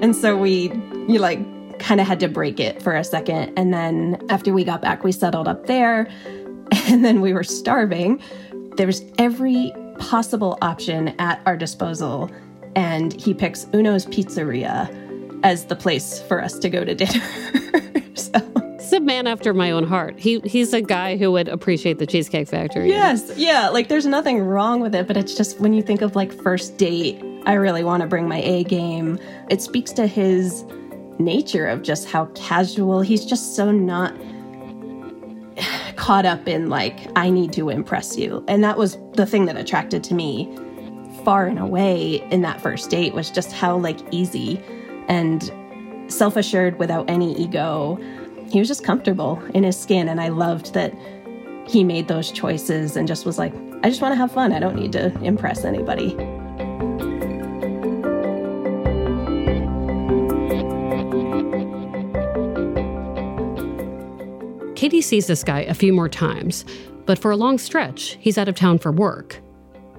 And 0.02 0.16
so 0.16 0.36
we, 0.36 0.72
you 1.08 1.20
like, 1.20 1.40
kind 1.80 2.02
of 2.02 2.08
had 2.08 2.20
to 2.20 2.28
break 2.28 2.60
it 2.60 2.82
for 2.82 2.96
a 2.96 3.04
second. 3.04 3.58
And 3.58 3.74
then 3.74 4.22
after 4.30 4.54
we 4.54 4.64
got 4.64 4.82
back, 4.82 5.04
we 5.04 5.12
settled 5.12 5.48
up 5.48 5.68
there. 5.68 6.10
And 6.88 7.04
then 7.04 7.20
we 7.20 7.34
were 7.34 7.44
starving. 7.44 8.22
There 8.78 8.88
was 8.88 9.04
every 9.18 9.74
possible 10.00 10.58
option 10.62 11.10
at 11.20 11.42
our 11.46 11.58
disposal. 11.58 12.32
And 12.76 13.12
he 13.14 13.34
picks 13.34 13.66
Uno's 13.74 14.06
Pizzeria 14.06 14.90
as 15.44 15.66
the 15.66 15.76
place 15.76 16.22
for 16.24 16.42
us 16.42 16.58
to 16.60 16.70
go 16.70 16.84
to 16.84 16.96
dinner. 16.96 18.14
so. 18.16 18.40
He's 18.80 18.94
a 18.94 19.00
man 19.00 19.28
after 19.28 19.54
my 19.54 19.72
own 19.72 19.86
heart. 19.86 20.20
He 20.20 20.40
he's 20.42 20.74
a 20.74 20.82
guy 20.82 21.16
who 21.18 21.32
would 21.32 21.48
appreciate 21.48 21.98
the 21.98 22.06
Cheesecake 22.06 22.48
Factory. 22.48 22.90
Yes, 22.90 23.38
yeah. 23.38 23.70
Like 23.70 23.88
there's 23.88 24.06
nothing 24.06 24.40
wrong 24.40 24.82
with 24.82 24.94
it, 24.94 25.08
but 25.08 25.16
it's 25.16 25.36
just 25.36 25.60
when 25.60 25.74
you 25.74 25.82
think 25.82 26.02
of 26.02 26.16
like 26.16 26.34
first 26.44 26.78
date, 26.78 27.24
I 27.46 27.54
really 27.54 27.84
want 27.84 28.02
to 28.02 28.08
bring 28.08 28.28
my 28.28 28.42
A 28.42 28.64
game. 28.64 29.18
It 29.50 29.62
speaks 29.62 29.92
to 29.94 30.08
his 30.08 30.66
nature 31.20 31.68
of 31.68 31.84
just 31.84 32.10
how 32.10 32.26
casual 32.36 33.02
he's 33.02 33.26
just 33.26 33.56
so 33.56 33.72
not 33.72 34.14
caught 35.96 36.26
up 36.26 36.48
in 36.48 36.70
like 36.70 37.00
I 37.16 37.30
need 37.30 37.54
to 37.54 37.70
impress 37.70 38.18
you. 38.18 38.44
And 38.48 38.64
that 38.64 38.78
was 38.78 38.98
the 39.14 39.26
thing 39.26 39.46
that 39.46 39.56
attracted 39.56 40.04
to 40.06 40.14
me 40.14 40.54
far 41.24 41.46
and 41.46 41.60
away 41.60 42.16
in 42.32 42.42
that 42.42 42.60
first 42.60 42.90
date 42.90 43.14
was 43.14 43.30
just 43.30 43.52
how 43.52 43.78
like 43.78 44.00
easy 44.12 44.62
and 45.08 45.52
self 46.08 46.36
assured 46.36 46.78
without 46.80 47.10
any 47.10 47.36
ego. 47.38 47.98
He 48.50 48.60
was 48.60 48.68
just 48.68 48.84
comfortable 48.84 49.42
in 49.54 49.64
his 49.64 49.80
skin. 49.80 50.10
And 50.10 50.20
I 50.20 50.30
loved 50.30 50.74
that 50.74 50.94
he 51.68 51.84
made 51.84 52.08
those 52.08 52.32
choices 52.32 52.96
and 52.98 53.08
just 53.08 53.26
was 53.26 53.38
like, 53.38 53.54
I 53.84 53.90
just 53.90 54.02
want 54.02 54.12
to 54.12 54.18
have 54.18 54.32
fun. 54.32 54.52
I 54.52 54.60
don't 54.60 54.76
need 54.76 54.92
to 54.94 55.18
impress 55.24 55.64
anybody. 55.64 56.16
Katie 64.76 65.02
sees 65.02 65.28
this 65.28 65.44
guy 65.44 65.60
a 65.62 65.76
few 65.76 65.94
more 65.94 66.10
times, 66.10 66.66
but 67.06 67.20
for 67.20 67.30
a 67.30 67.36
long 67.38 67.60
stretch, 67.60 68.18
he's 68.20 68.38
out 68.38 68.50
of 68.50 68.56
town 68.56 68.80
for 68.80 68.92
work. 68.92 69.40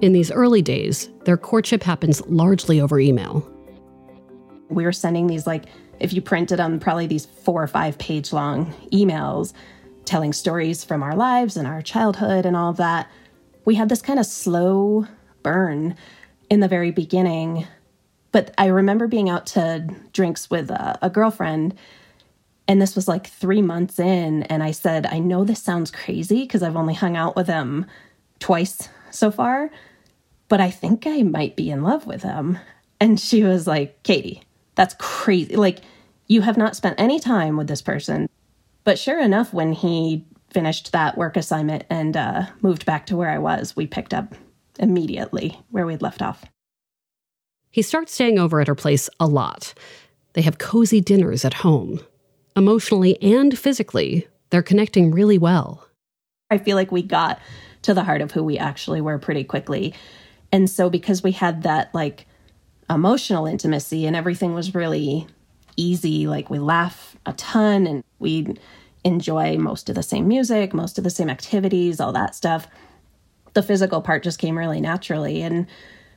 In 0.01 0.11
these 0.11 0.29
early 0.29 0.61
days, 0.61 1.09
their 1.23 1.37
courtship 1.37 1.81
happens 1.81 2.21
largely 2.27 2.81
over 2.81 2.99
email 2.99 3.49
we 4.69 4.85
were 4.85 4.91
sending 4.91 5.27
these 5.27 5.45
like 5.45 5.65
if 5.99 6.13
you 6.13 6.21
printed 6.21 6.59
them 6.59 6.79
probably 6.79 7.07
these 7.07 7.25
four 7.25 7.61
or 7.61 7.67
five 7.67 7.97
page 7.97 8.33
long 8.33 8.73
emails 8.91 9.53
telling 10.05 10.33
stories 10.33 10.83
from 10.83 11.01
our 11.03 11.15
lives 11.15 11.55
and 11.55 11.67
our 11.67 11.81
childhood 11.81 12.45
and 12.45 12.55
all 12.55 12.71
of 12.71 12.77
that. 12.77 13.09
We 13.65 13.75
had 13.75 13.89
this 13.89 14.01
kind 14.01 14.19
of 14.19 14.25
slow 14.25 15.07
burn 15.43 15.95
in 16.49 16.59
the 16.59 16.67
very 16.67 16.91
beginning 16.91 17.67
but 18.33 18.53
i 18.57 18.65
remember 18.65 19.07
being 19.07 19.29
out 19.29 19.45
to 19.45 19.87
drinks 20.11 20.49
with 20.49 20.69
a, 20.69 20.97
a 21.01 21.09
girlfriend 21.09 21.73
and 22.67 22.81
this 22.81 22.95
was 22.95 23.07
like 23.07 23.27
three 23.27 23.61
months 23.61 23.99
in 23.99 24.43
and 24.43 24.61
i 24.61 24.71
said 24.71 25.05
i 25.05 25.19
know 25.19 25.43
this 25.43 25.61
sounds 25.61 25.91
crazy 25.91 26.41
because 26.41 26.61
i've 26.61 26.75
only 26.75 26.93
hung 26.93 27.15
out 27.15 27.35
with 27.35 27.47
him 27.47 27.85
twice 28.39 28.89
so 29.11 29.31
far 29.31 29.69
but 30.49 30.59
i 30.59 30.69
think 30.69 31.07
i 31.07 31.21
might 31.21 31.55
be 31.55 31.69
in 31.69 31.83
love 31.83 32.05
with 32.05 32.23
him 32.23 32.57
and 32.99 33.19
she 33.19 33.43
was 33.43 33.67
like 33.67 34.01
katie 34.03 34.41
that's 34.75 34.95
crazy. 34.99 35.55
Like, 35.55 35.79
you 36.27 36.41
have 36.41 36.57
not 36.57 36.75
spent 36.75 36.99
any 36.99 37.19
time 37.19 37.57
with 37.57 37.67
this 37.67 37.81
person. 37.81 38.29
But 38.83 38.99
sure 38.99 39.19
enough, 39.19 39.53
when 39.53 39.73
he 39.73 40.25
finished 40.51 40.91
that 40.91 41.17
work 41.17 41.37
assignment 41.37 41.83
and 41.89 42.15
uh, 42.15 42.45
moved 42.61 42.85
back 42.85 43.05
to 43.07 43.17
where 43.17 43.29
I 43.29 43.39
was, 43.39 43.75
we 43.75 43.87
picked 43.87 44.13
up 44.13 44.35
immediately 44.79 45.59
where 45.69 45.85
we'd 45.85 46.01
left 46.01 46.21
off. 46.21 46.45
He 47.69 47.81
starts 47.81 48.13
staying 48.13 48.37
over 48.37 48.61
at 48.61 48.67
her 48.67 48.75
place 48.75 49.09
a 49.19 49.27
lot. 49.27 49.73
They 50.33 50.41
have 50.41 50.57
cozy 50.57 51.01
dinners 51.01 51.43
at 51.45 51.55
home. 51.55 51.99
Emotionally 52.55 53.19
and 53.21 53.57
physically, 53.57 54.27
they're 54.49 54.61
connecting 54.61 55.11
really 55.11 55.37
well. 55.37 55.87
I 56.51 56.59
feel 56.59 56.75
like 56.75 56.91
we 56.91 57.01
got 57.01 57.39
to 57.83 57.93
the 57.93 58.03
heart 58.03 58.21
of 58.21 58.31
who 58.31 58.43
we 58.43 58.57
actually 58.57 59.01
were 59.01 59.17
pretty 59.17 59.43
quickly. 59.43 59.93
And 60.51 60.69
so, 60.69 60.89
because 60.89 61.23
we 61.23 61.31
had 61.31 61.63
that 61.63 61.93
like 61.95 62.27
emotional 62.93 63.45
intimacy 63.45 64.05
and 64.05 64.15
everything 64.15 64.53
was 64.53 64.75
really 64.75 65.27
easy. 65.75 66.27
Like 66.27 66.49
we 66.49 66.59
laugh 66.59 67.17
a 67.25 67.33
ton 67.33 67.87
and 67.87 68.03
we 68.19 68.55
enjoy 69.03 69.57
most 69.57 69.89
of 69.89 69.95
the 69.95 70.03
same 70.03 70.27
music, 70.27 70.73
most 70.73 70.97
of 70.97 71.03
the 71.03 71.09
same 71.09 71.29
activities, 71.29 71.99
all 71.99 72.13
that 72.13 72.35
stuff. 72.35 72.67
The 73.53 73.63
physical 73.63 74.01
part 74.01 74.23
just 74.23 74.39
came 74.39 74.57
really 74.57 74.81
naturally 74.81 75.41
and 75.41 75.67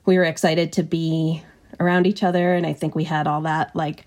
we 0.05 0.17
were 0.17 0.25
excited 0.25 0.73
to 0.75 0.83
be 0.83 1.43
around 1.81 2.07
each 2.07 2.23
other 2.23 2.55
and 2.55 2.67
I 2.67 2.73
think 2.73 2.95
we 2.95 3.05
had 3.05 3.27
all 3.27 3.43
that 3.43 3.75
like 3.75 4.07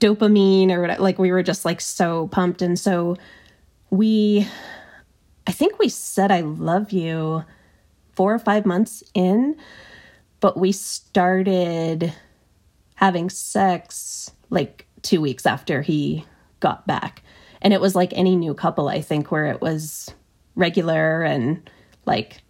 dopamine 0.00 0.70
or 0.70 0.80
whatever, 0.80 1.02
like 1.02 1.18
we 1.18 1.32
were 1.32 1.42
just 1.42 1.64
like 1.64 1.80
so 1.80 2.28
pumped 2.28 2.62
and 2.62 2.78
so 2.78 3.16
we 3.90 4.46
I 5.46 5.52
think 5.52 5.78
we 5.78 5.88
said 5.88 6.30
I 6.30 6.40
love 6.40 6.92
you 6.92 7.44
4 8.12 8.34
or 8.34 8.38
5 8.38 8.66
months 8.66 9.02
in 9.14 9.56
but 10.42 10.58
we 10.58 10.72
started 10.72 12.12
having 12.96 13.30
sex 13.30 14.32
like 14.50 14.86
two 15.00 15.20
weeks 15.20 15.46
after 15.46 15.82
he 15.82 16.26
got 16.58 16.84
back. 16.86 17.22
And 17.62 17.72
it 17.72 17.80
was 17.80 17.94
like 17.94 18.12
any 18.12 18.34
new 18.34 18.52
couple, 18.52 18.88
I 18.88 19.00
think, 19.00 19.30
where 19.30 19.46
it 19.46 19.60
was 19.60 20.12
regular 20.56 21.22
and 21.22 21.70
like 22.06 22.42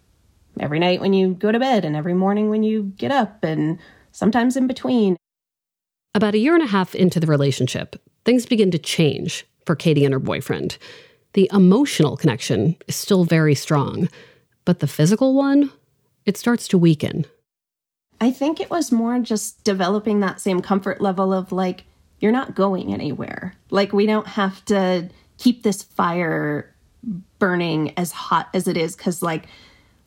every 0.59 0.79
night 0.79 1.01
when 1.01 1.13
you 1.13 1.35
go 1.35 1.51
to 1.51 1.59
bed 1.59 1.85
and 1.85 1.95
every 1.95 2.15
morning 2.15 2.49
when 2.49 2.63
you 2.63 2.91
get 2.97 3.11
up 3.11 3.43
and 3.43 3.77
sometimes 4.11 4.57
in 4.57 4.65
between. 4.65 5.15
About 6.15 6.33
a 6.33 6.39
year 6.39 6.55
and 6.55 6.63
a 6.63 6.67
half 6.67 6.95
into 6.95 7.19
the 7.19 7.27
relationship, 7.27 7.95
things 8.25 8.47
begin 8.47 8.71
to 8.71 8.79
change 8.79 9.45
for 9.67 9.75
Katie 9.75 10.03
and 10.03 10.13
her 10.13 10.19
boyfriend. 10.19 10.79
The 11.33 11.47
emotional 11.53 12.17
connection 12.17 12.75
is 12.87 12.95
still 12.95 13.23
very 13.23 13.53
strong, 13.53 14.09
but 14.65 14.79
the 14.79 14.87
physical 14.87 15.35
one, 15.35 15.71
it 16.25 16.37
starts 16.37 16.67
to 16.69 16.77
weaken. 16.79 17.25
I 18.21 18.31
think 18.31 18.59
it 18.59 18.69
was 18.69 18.91
more 18.91 19.19
just 19.19 19.63
developing 19.63 20.19
that 20.19 20.39
same 20.39 20.61
comfort 20.61 21.01
level 21.01 21.33
of 21.33 21.51
like, 21.51 21.83
you're 22.19 22.31
not 22.31 22.55
going 22.55 22.93
anywhere. 22.93 23.55
Like, 23.69 23.91
we 23.91 24.05
don't 24.05 24.27
have 24.27 24.63
to 24.65 25.09
keep 25.37 25.63
this 25.63 25.83
fire 25.83 26.73
burning 27.37 27.93
as 27.97 28.11
hot 28.13 28.49
as 28.53 28.67
it 28.67 28.77
is 28.77 28.95
because, 28.95 29.21
like, 29.21 29.47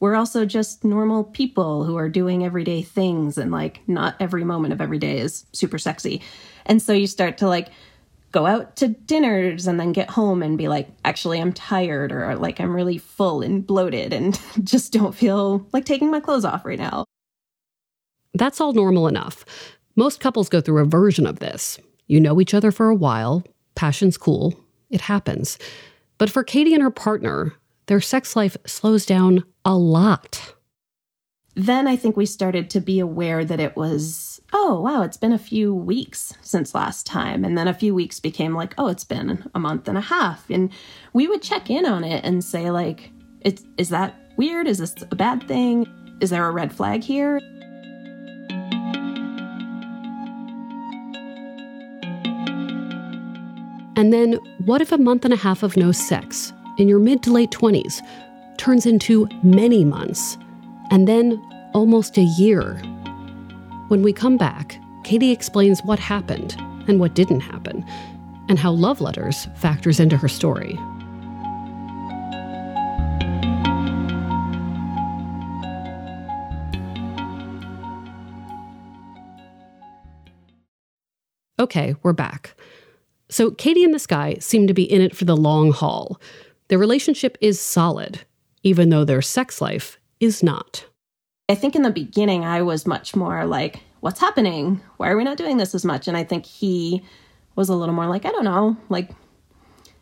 we're 0.01 0.15
also 0.15 0.45
just 0.45 0.85
normal 0.85 1.25
people 1.25 1.85
who 1.85 1.97
are 1.97 2.09
doing 2.09 2.45
everyday 2.45 2.83
things 2.83 3.39
and 3.39 3.51
like 3.51 3.81
not 3.87 4.15
every 4.21 4.45
moment 4.45 4.75
of 4.75 4.81
every 4.81 4.99
day 4.99 5.19
is 5.19 5.47
super 5.53 5.79
sexy. 5.79 6.23
And 6.67 6.83
so 6.83 6.93
you 6.93 7.07
start 7.07 7.39
to 7.39 7.49
like 7.49 7.69
go 8.33 8.47
out 8.47 8.77
to 8.77 8.89
dinners 8.89 9.67
and 9.67 9.81
then 9.81 9.93
get 9.93 10.11
home 10.11 10.43
and 10.43 10.59
be 10.59 10.69
like, 10.69 10.89
actually, 11.05 11.41
I'm 11.41 11.53
tired 11.53 12.13
or 12.13 12.37
like 12.37 12.61
I'm 12.61 12.75
really 12.75 12.99
full 12.99 13.41
and 13.41 13.67
bloated 13.67 14.13
and 14.13 14.39
just 14.65 14.93
don't 14.93 15.15
feel 15.15 15.67
like 15.73 15.85
taking 15.85 16.11
my 16.11 16.21
clothes 16.21 16.45
off 16.45 16.65
right 16.65 16.79
now. 16.79 17.07
That's 18.37 18.61
all 18.61 18.73
normal 18.73 19.09
enough. 19.09 19.45
Most 19.97 20.21
couples 20.21 20.49
go 20.49 20.61
through 20.61 20.83
a 20.83 20.87
version 20.87 21.26
of 21.26 21.38
this. 21.38 21.78
You 22.07 22.21
know 22.21 22.40
each 22.40 22.55
other 22.55 22.71
for 22.71 22.88
a 22.88 22.95
while, 22.95 23.43
passion's 23.75 24.16
cool, 24.16 24.55
it 24.90 25.00
happens. 25.02 25.59
But 26.19 26.31
for 26.31 26.45
Katie 26.45 26.75
and 26.75 26.83
her 26.83 26.90
partner, 26.90 27.55
their 27.87 28.00
sex 28.00 28.37
life 28.37 28.57
slows 28.66 29.05
down 29.07 29.45
a 29.64 29.76
lot. 29.76 30.55
then 31.57 31.88
I 31.88 31.97
think 31.97 32.16
we 32.16 32.26
started 32.26 32.69
to 32.71 32.81
be 32.81 33.00
aware 33.00 33.43
that 33.43 33.61
it 33.61 33.76
was, 33.76 34.43
oh, 34.52 34.78
wow, 34.83 35.02
it's 35.02 35.16
been 35.16 35.33
a 35.33 35.38
few 35.38 35.75
weeks 35.75 36.35
since 36.43 36.75
last 36.75 37.07
time. 37.07 37.45
And 37.47 37.57
then 37.57 37.66
a 37.66 37.73
few 37.75 37.95
weeks 37.95 38.21
became 38.21 38.55
like, 38.55 38.75
oh, 38.76 38.88
it's 38.88 39.05
been 39.05 39.43
a 39.55 39.59
month 39.59 39.88
and 39.88 39.97
a 39.97 40.02
half. 40.02 40.50
And 40.50 40.71
we 41.14 41.26
would 41.26 41.40
check 41.40 41.71
in 41.71 41.87
on 41.87 42.05
it 42.05 42.25
and 42.25 42.45
say, 42.45 42.71
like, 42.71 43.11
it's, 43.40 43.64
is 43.78 43.88
that 43.88 44.14
weird? 44.37 44.66
Is 44.66 44.78
this 44.78 44.95
a 45.11 45.16
bad 45.16 45.49
thing? 45.49 45.87
Is 46.21 46.28
there 46.28 46.47
a 46.47 46.50
red 46.50 46.75
flag 46.75 47.02
here? 47.02 47.40
And 53.97 54.12
then, 54.12 54.35
what 54.67 54.83
if 54.83 54.93
a 54.93 54.99
month 54.99 55.25
and 55.25 55.33
a 55.33 55.38
half 55.38 55.62
of 55.62 55.75
no 55.75 55.91
sex 55.91 56.53
in 56.76 56.87
your 56.87 56.99
mid 56.99 57.23
to 57.23 57.33
late 57.33 57.50
20s 57.50 58.03
turns 58.59 58.85
into 58.85 59.26
many 59.43 59.85
months, 59.85 60.37
and 60.91 61.09
then 61.09 61.43
almost 61.73 62.19
a 62.19 62.23
year? 62.23 62.75
When 63.88 64.03
we 64.03 64.12
come 64.12 64.37
back, 64.37 64.79
Katie 65.03 65.33
explains 65.33 65.81
what 65.83 65.99
happened 65.99 66.57
and 66.87 67.00
what 67.00 67.15
didn't 67.15 67.41
happen, 67.41 67.87
and 68.50 68.59
how 68.59 68.71
love 68.71 69.00
letters 69.00 69.49
factors 69.57 69.99
into 69.99 70.19
her 70.19 70.29
story. 70.29 70.79
Okay, 81.59 81.95
we're 82.03 82.12
back. 82.12 82.55
So 83.28 83.50
Katie 83.50 83.85
and 83.85 83.92
this 83.92 84.06
guy 84.06 84.37
seem 84.40 84.66
to 84.66 84.75
be 84.75 84.85
in 84.85 85.00
it 85.00 85.16
for 85.16 85.25
the 85.25 85.37
long 85.37 85.73
haul. 85.73 86.21
Their 86.68 86.78
relationship 86.78 87.37
is 87.40 87.61
solid, 87.61 88.21
even 88.62 88.90
though 88.90 89.04
their 89.04 89.23
sex 89.23 89.61
life 89.61 89.99
is 90.21 90.42
not. 90.42 90.85
I 91.49 91.54
think 91.54 91.76
in 91.76 91.83
the 91.83 91.90
beginning, 91.90 92.45
I 92.45 92.62
was 92.62 92.87
much 92.87 93.14
more 93.14 93.47
like, 93.47 93.80
what's 94.00 94.21
happening? 94.21 94.80
Why 94.97 95.11
are 95.11 95.16
we 95.16 95.25
not 95.25 95.37
doing 95.37 95.56
this 95.56 95.75
as 95.75 95.85
much? 95.85 96.09
And 96.09 96.16
I 96.16 96.25
think 96.25 96.47
he 96.47 97.02
was 97.54 97.68
a 97.68 97.75
little 97.75 97.95
more 97.95 98.06
like, 98.06 98.25
I 98.25 98.30
don't 98.30 98.45
know, 98.45 98.76
like, 98.88 99.11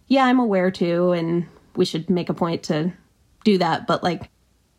yeah, 0.08 0.24
I'm 0.24 0.38
aware 0.38 0.70
too, 0.70 1.12
and 1.12 1.46
we 1.76 1.84
should 1.84 2.10
make 2.10 2.28
a 2.28 2.34
point 2.34 2.64
to 2.64 2.92
do 3.44 3.58
that. 3.58 3.86
But 3.86 4.02
like, 4.02 4.30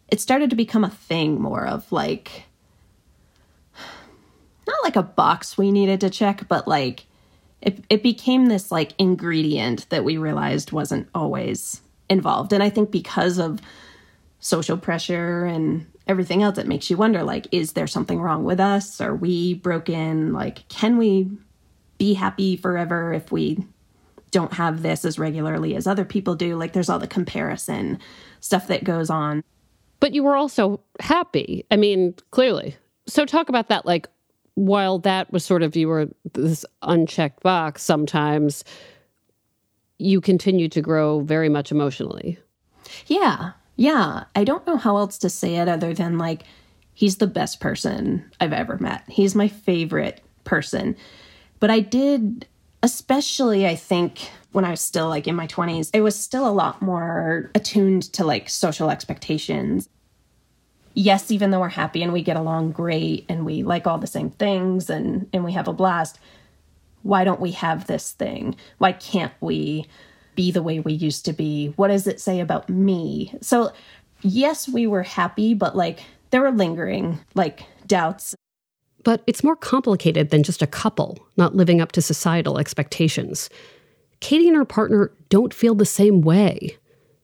it 0.09 0.21
started 0.21 0.49
to 0.51 0.55
become 0.55 0.83
a 0.83 0.89
thing 0.89 1.41
more 1.41 1.65
of 1.65 1.91
like, 1.91 2.45
not 4.67 4.83
like 4.83 4.95
a 4.95 5.03
box 5.03 5.57
we 5.57 5.71
needed 5.71 6.01
to 6.01 6.09
check, 6.09 6.47
but 6.47 6.67
like 6.67 7.04
it, 7.65 7.84
it 7.89 8.03
became 8.03 8.45
this 8.45 8.72
like 8.72 8.93
ingredient 8.98 9.89
that 9.89 10.03
we 10.03 10.17
realized 10.17 10.72
wasn't 10.72 11.10
always 11.13 11.81
involved. 12.10 12.53
And 12.53 12.62
I 12.62 12.69
think 12.69 12.91
because 12.91 13.39
of 13.39 13.60
social 14.39 14.77
pressure 14.77 15.45
and 15.45 15.88
everything 16.07 16.43
else, 16.43 16.60
it 16.60 16.67
makes 16.67 16.89
you 16.89 16.98
wonder 16.98 17.24
like, 17.24 17.48
is 17.51 17.74
there 17.74 17.88
something 17.88 18.22
wrong 18.22 18.43
with 18.43 18.60
us? 18.60 19.01
Are 19.01 19.15
we 19.15 19.55
broken? 19.55 20.31
Like, 20.31 20.67
can 20.69 20.98
we 20.98 21.29
be 21.98 22.13
happy 22.13 22.55
forever 22.55 23.13
if 23.13 23.31
we 23.31 23.65
don't 24.29 24.53
have 24.53 24.84
this 24.84 25.03
as 25.03 25.17
regularly 25.17 25.75
as 25.75 25.88
other 25.88 26.05
people 26.05 26.36
do? 26.36 26.55
Like, 26.55 26.74
there's 26.74 26.89
all 26.89 27.00
the 27.00 27.07
comparison 27.07 28.00
stuff 28.41 28.67
that 28.67 28.84
goes 28.84 29.10
on. 29.10 29.43
But 30.00 30.13
you 30.13 30.24
were 30.24 30.36
also 30.36 30.81
happy. 31.00 31.65
I 31.72 31.77
mean, 31.77 32.13
clearly. 32.29 32.75
So, 33.07 33.25
talk 33.25 33.50
about 33.50 33.69
that. 33.69 33.86
Like, 33.86 34.07
while 34.55 35.00
that 35.00 35.31
was 35.31 35.45
sort 35.45 35.63
of 35.63 35.75
you 35.75 35.88
were 35.88 36.07
this 36.33 36.65
unchecked 36.81 37.43
box, 37.43 37.83
sometimes 37.83 38.63
you 39.97 40.19
continue 40.19 40.67
to 40.69 40.81
grow 40.81 41.21
very 41.21 41.50
much 41.50 41.71
emotionally. 41.71 42.39
Yeah. 43.07 43.51
Yeah. 43.75 44.25
I 44.35 44.43
don't 44.43 44.65
know 44.65 44.77
how 44.77 44.97
else 44.97 45.17
to 45.19 45.29
say 45.29 45.55
it 45.55 45.67
other 45.67 45.93
than 45.93 46.17
like, 46.17 46.43
he's 46.93 47.17
the 47.17 47.27
best 47.27 47.59
person 47.59 48.29
I've 48.39 48.53
ever 48.53 48.77
met. 48.77 49.03
He's 49.07 49.35
my 49.35 49.47
favorite 49.47 50.21
person. 50.45 50.95
But 51.59 51.69
I 51.69 51.81
did, 51.81 52.47
especially, 52.83 53.67
I 53.67 53.75
think, 53.75 54.29
when 54.53 54.63
I 54.63 54.71
was 54.71 54.81
still 54.81 55.09
like 55.09 55.27
in 55.27 55.35
my 55.35 55.47
20s, 55.47 55.89
I 55.94 56.01
was 56.01 56.18
still 56.18 56.48
a 56.48 56.51
lot 56.51 56.81
more 56.81 57.51
attuned 57.55 58.03
to 58.13 58.24
like 58.24 58.50
social 58.50 58.89
expectations 58.89 59.89
yes, 60.96 61.29
even 61.29 61.51
though 61.51 61.60
we're 61.60 61.70
happy 61.70 62.01
and 62.01 62.12
we 62.12 62.24
get 62.24 62.38
along 62.38 62.72
great 62.72 63.25
and 63.29 63.46
we 63.46 63.62
like 63.62 63.86
all 63.86 64.00
the 64.00 64.08
same 64.08 64.31
things 64.31 64.90
and, 64.90 65.29
and 65.31 65.44
we 65.44 65.51
have 65.51 65.68
a 65.68 65.74
blast, 65.74 66.20
why 67.03 67.24
don't 67.24 67.42
we 67.42 67.51
have 67.51 67.86
this 67.86 68.14
thing? 68.14 68.55
Why 68.79 68.94
can't 68.94 69.34
we 69.42 69.86
be 70.36 70.51
the 70.51 70.64
way 70.64 70.79
we 70.79 70.94
used 70.94 71.25
to 71.25 71.34
be? 71.34 71.68
What 71.75 71.90
does 71.90 72.08
it 72.08 72.20
say 72.20 72.40
about 72.40 72.68
me? 72.70 73.34
So, 73.42 73.72
yes, 74.22 74.68
we 74.68 74.88
were 74.88 75.03
happy, 75.03 75.53
but 75.53 75.75
like 75.75 76.00
there 76.31 76.42
were 76.42 76.51
lingering 76.51 77.20
like 77.36 77.64
doubts. 77.86 78.34
But 79.03 79.22
it's 79.27 79.44
more 79.44 79.55
complicated 79.55 80.31
than 80.31 80.42
just 80.42 80.64
a 80.64 80.68
couple 80.68 81.27
not 81.38 81.55
living 81.55 81.79
up 81.79 81.92
to 81.92 82.01
societal 82.01 82.58
expectations. 82.58 83.50
Katie 84.20 84.48
and 84.48 84.58
her 84.58 84.66
partner 84.66 85.12
don't 85.29 85.53
feel 85.53 85.75
the 85.75 85.86
same 85.86 86.22
way. 86.22 86.77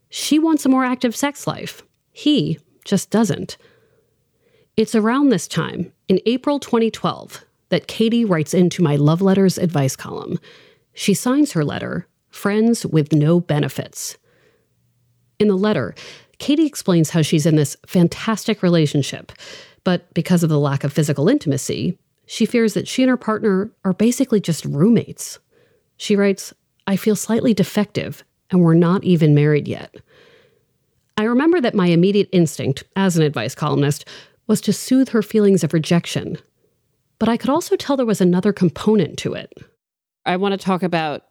She 0.10 0.38
wants 0.38 0.66
a 0.66 0.70
more 0.70 0.84
active 0.84 1.16
sex 1.16 1.48
life. 1.48 1.82
He 2.12 2.60
just 2.86 3.10
doesn't. 3.10 3.58
It's 4.78 4.96
around 4.96 5.30
this 5.30 5.48
time, 5.48 5.92
in 6.08 6.20
April 6.26 6.60
2012, 6.60 7.44
that 7.70 7.88
Katie 7.88 8.26
writes 8.26 8.54
into 8.54 8.84
my 8.84 8.96
Love 8.96 9.22
Letters 9.22 9.58
advice 9.58 9.96
column. 9.96 10.40
She 10.94 11.14
signs 11.14 11.52
her 11.54 11.64
letter, 11.64 12.08
Friends 12.30 12.86
with 12.86 13.14
No 13.14 13.40
Benefits. 13.40 14.18
In 15.40 15.48
the 15.48 15.58
letter, 15.58 15.94
Katie 16.38 16.66
explains 16.66 17.10
how 17.10 17.22
she's 17.22 17.46
in 17.46 17.56
this 17.56 17.78
fantastic 17.86 18.64
relationship, 18.64 19.32
but 19.84 20.12
because 20.14 20.44
of 20.44 20.50
the 20.50 20.60
lack 20.60 20.84
of 20.84 20.94
physical 20.94 21.30
intimacy, 21.30 21.98
she 22.26 22.46
fears 22.46 22.74
that 22.74 22.88
she 22.88 23.04
and 23.04 23.10
her 23.10 23.18
partner 23.18 23.72
are 23.84 23.94
basically 23.94 24.40
just 24.40 24.64
roommates. 24.66 25.40
She 25.98 26.16
writes, 26.16 26.54
I 26.88 26.96
feel 26.96 27.16
slightly 27.16 27.54
defective, 27.54 28.24
and 28.50 28.62
we're 28.62 28.74
not 28.74 29.04
even 29.04 29.36
married 29.36 29.68
yet. 29.68 29.96
I 31.18 31.24
remember 31.24 31.62
that 31.62 31.76
my 31.76 31.88
immediate 31.88 32.30
instinct, 32.32 32.84
as 32.96 33.18
an 33.18 33.24
advice 33.24 33.56
columnist, 33.56 34.06
was 34.48 34.62
to 34.62 34.74
soothe 34.74 35.10
her 35.10 35.22
feelings 35.22 35.64
of 35.64 35.74
rejection. 35.74 36.38
But 37.20 37.30
I 37.30 37.38
could 37.38 37.50
also 37.50 37.76
tell 37.76 37.96
there 37.96 38.06
was 38.06 38.22
another 38.22 38.52
component 38.52 39.18
to 39.20 39.34
it. 39.34 39.54
I 40.26 40.38
want 40.38 40.54
to 40.54 40.58
talk 40.58 40.84
about 40.84 41.24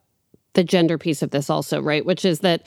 the 0.54 0.64
gender 0.64 0.98
piece 0.98 1.22
of 1.22 1.30
this 1.30 1.50
also, 1.50 1.80
right? 1.80 2.04
Which 2.04 2.24
is 2.24 2.40
that 2.40 2.66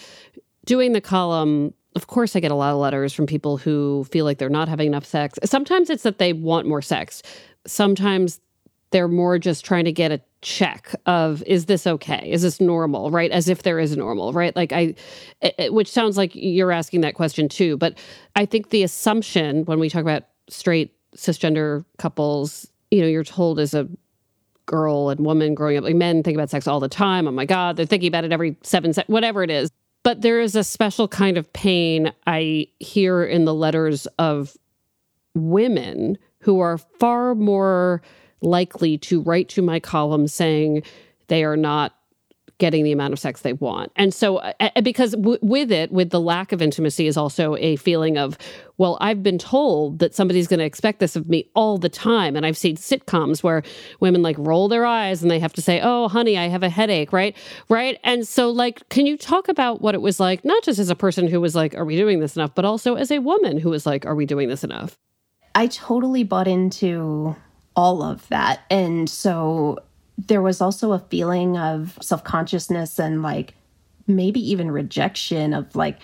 doing 0.65 0.93
the 0.93 1.02
column, 1.02 1.73
of 1.95 2.08
course, 2.08 2.36
I 2.36 2.39
get 2.39 2.52
a 2.52 2.56
lot 2.56 2.73
of 2.73 2.80
letters 2.80 3.13
from 3.13 3.26
people 3.26 3.58
who 3.58 4.06
feel 4.12 4.26
like 4.26 4.38
they're 4.38 4.49
not 4.49 4.67
having 4.67 4.88
enough 4.88 5.06
sex. 5.06 5.38
Sometimes 5.45 5.89
it's 5.89 6.04
that 6.04 6.17
they 6.17 6.34
want 6.34 6.67
more 6.67 6.82
sex. 6.82 7.21
Sometimes 7.65 8.39
they're 8.91 9.08
more 9.08 9.39
just 9.39 9.65
trying 9.65 9.86
to 9.86 9.91
get 9.91 10.12
a 10.12 10.21
check 10.43 10.93
of 11.06 11.41
is 11.47 11.65
this 11.65 11.88
okay? 11.88 12.29
Is 12.32 12.43
this 12.43 12.62
normal 12.62 13.10
right? 13.10 13.32
As 13.32 13.49
if 13.49 13.63
there 13.63 13.79
is 13.79 13.97
normal 13.97 14.34
right? 14.34 14.56
Like 14.56 14.71
i 14.71 14.93
it, 15.41 15.73
which 15.73 15.89
sounds 15.89 16.17
like 16.17 16.32
you're 16.36 16.71
asking 16.71 17.01
that 17.01 17.15
question 17.15 17.49
too 17.49 17.77
but 17.77 17.97
i 18.36 18.45
think 18.45 18.69
the 18.69 18.84
assumption 18.84 19.65
when 19.65 19.79
we 19.79 19.89
talk 19.89 20.01
about 20.01 20.23
straight 20.49 20.93
cisgender 21.15 21.84
couples 21.97 22.69
you 22.91 23.01
know 23.01 23.08
you're 23.08 23.23
told 23.23 23.60
as 23.60 23.73
a 23.73 23.88
girl 24.65 25.10
and 25.10 25.25
woman 25.25 25.53
growing 25.53 25.77
up 25.77 25.84
like 25.84 25.95
men 25.95 26.23
think 26.23 26.38
about 26.38 26.49
sex 26.49 26.67
all 26.67 26.79
the 26.79 26.88
time. 26.88 27.27
Oh 27.27 27.32
my 27.32 27.45
god 27.45 27.75
they're 27.75 27.86
thinking 27.86 28.08
about 28.08 28.23
it 28.23 28.32
every 28.32 28.56
seven 28.63 28.93
se- 28.93 29.06
whatever 29.08 29.43
it 29.43 29.49
is. 29.49 29.69
But 30.03 30.21
there 30.21 30.41
is 30.41 30.56
a 30.56 30.63
special 30.63 31.08
kind 31.08 31.38
of 31.38 31.51
pain 31.53 32.12
i 32.27 32.67
hear 32.79 33.23
in 33.23 33.45
the 33.45 33.53
letters 33.53 34.06
of 34.19 34.56
women 35.34 36.17
who 36.39 36.60
are 36.60 36.77
far 36.77 37.36
more 37.36 38.01
likely 38.43 38.97
to 38.99 39.21
write 39.21 39.49
to 39.49 39.62
my 39.62 39.79
column 39.79 40.27
saying 40.27 40.84
they 41.27 41.43
are 41.43 41.58
not 41.58 41.95
getting 42.60 42.84
the 42.84 42.91
amount 42.91 43.13
of 43.13 43.19
sex 43.19 43.41
they 43.41 43.53
want. 43.53 43.91
And 43.95 44.13
so, 44.13 44.38
uh, 44.38 44.53
uh 44.60 44.82
because 44.82 45.12
w- 45.12 45.39
with 45.41 45.71
it, 45.71 45.91
with 45.91 46.12
the 46.12 46.19
lack 46.21 46.51
of 46.51 46.62
intimacy, 46.62 47.08
is 47.08 47.17
also 47.17 47.56
a 47.58 47.75
feeling 47.77 48.17
of, 48.17 48.38
well, 48.77 48.97
I've 49.01 49.23
been 49.23 49.38
told 49.38 49.99
that 49.99 50.15
somebody's 50.15 50.47
going 50.47 50.60
to 50.60 50.65
expect 50.65 50.99
this 50.99 51.15
of 51.15 51.27
me 51.27 51.49
all 51.56 51.77
the 51.77 51.89
time. 51.89 52.36
And 52.36 52.45
I've 52.45 52.58
seen 52.58 52.77
sitcoms 52.77 53.43
where 53.43 53.63
women 53.99 54.21
like 54.21 54.38
roll 54.38 54.67
their 54.67 54.86
eyes 54.86 55.21
and 55.21 55.32
they 55.32 55.39
have 55.39 55.53
to 55.53 55.62
say, 55.62 55.82
oh, 55.84 56.08
honey, 56.08 56.38
I 56.38 56.47
have 56.47 56.63
a 56.63 56.69
headache, 56.69 57.12
right? 57.12 57.36
Right. 57.69 57.99
And 58.03 58.27
so, 58.27 58.49
like, 58.49 58.88
can 58.89 59.06
you 59.08 59.17
talk 59.17 59.47
about 59.47 59.82
what 59.82 59.95
it 59.95 60.01
was 60.01 60.19
like, 60.19 60.45
not 60.45 60.63
just 60.63 60.79
as 60.79 60.89
a 60.89 60.95
person 60.95 61.27
who 61.27 61.41
was 61.41 61.56
like, 61.56 61.75
are 61.75 61.86
we 61.86 61.95
doing 61.95 62.19
this 62.19 62.36
enough, 62.36 62.53
but 62.56 62.65
also 62.65 62.95
as 62.95 63.12
a 63.12 63.19
woman 63.19 63.58
who 63.58 63.71
was 63.71 63.86
like, 63.86 64.06
are 64.06 64.15
we 64.15 64.25
doing 64.25 64.47
this 64.47 64.63
enough? 64.63 64.97
I 65.56 65.67
totally 65.67 66.23
bought 66.23 66.47
into 66.47 67.36
all 67.76 68.04
of 68.04 68.28
that. 68.30 68.62
And 68.70 69.10
so 69.10 69.80
there 70.18 70.42
was 70.42 70.62
also 70.62 70.92
a 70.92 71.00
feeling 71.00 71.58
of 71.58 71.98
self 72.02 72.24
consciousness 72.24 73.00
and 73.00 73.22
like 73.22 73.56
maybe 74.08 74.40
even 74.52 74.72
rejection 74.72 75.54
of 75.54 75.76
like, 75.76 75.98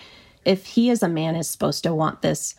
if 0.44 0.66
he 0.66 0.90
as 0.90 1.02
a 1.02 1.08
man 1.08 1.36
is 1.36 1.48
supposed 1.48 1.82
to 1.84 1.94
want 1.94 2.22
this 2.22 2.54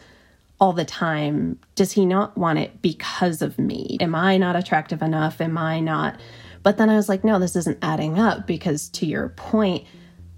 all 0.60 0.74
the 0.74 0.86
time, 0.86 1.60
does 1.76 1.92
he 1.92 2.06
not 2.06 2.38
want 2.38 2.60
it 2.60 2.82
because 2.82 3.42
of 3.42 3.58
me? 3.58 3.98
Am 4.00 4.14
I 4.14 4.38
not 4.38 4.56
attractive 4.56 5.02
enough? 5.02 5.42
Am 5.42 5.58
I 5.58 5.80
not? 5.80 6.20
But 6.64 6.78
then 6.78 6.90
I 6.90 6.96
was 6.96 7.10
like, 7.10 7.24
no, 7.24 7.40
this 7.40 7.56
isn't 7.56 7.80
adding 7.82 8.20
up 8.20 8.46
because 8.46 8.88
to 8.90 9.08
your 9.08 9.30
point, 9.30 9.86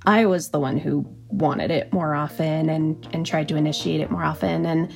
I 0.05 0.25
was 0.25 0.49
the 0.49 0.59
one 0.59 0.77
who 0.77 1.05
wanted 1.27 1.71
it 1.71 1.91
more 1.91 2.13
often 2.13 2.69
and 2.69 3.07
and 3.11 3.25
tried 3.25 3.47
to 3.49 3.55
initiate 3.55 4.01
it 4.01 4.11
more 4.11 4.23
often 4.23 4.65
and 4.65 4.91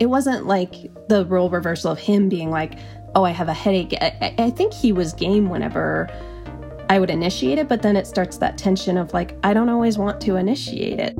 it 0.00 0.06
wasn't 0.06 0.46
like 0.46 0.74
the 1.08 1.24
role 1.26 1.50
reversal 1.50 1.92
of 1.92 1.98
him 1.98 2.28
being 2.28 2.50
like, 2.50 2.78
oh, 3.14 3.24
I 3.24 3.30
have 3.30 3.48
a 3.48 3.54
headache. 3.54 3.94
I, 4.00 4.34
I 4.38 4.50
think 4.50 4.72
he 4.72 4.92
was 4.92 5.12
game 5.12 5.48
whenever 5.48 6.08
I 6.88 6.98
would 6.98 7.10
initiate 7.10 7.58
it, 7.58 7.68
but 7.68 7.82
then 7.82 7.96
it 7.96 8.06
starts 8.06 8.38
that 8.38 8.58
tension 8.58 8.96
of 8.96 9.12
like, 9.14 9.36
I 9.42 9.54
don't 9.54 9.68
always 9.68 9.96
want 9.96 10.20
to 10.22 10.36
initiate 10.36 11.00
it. 11.00 11.16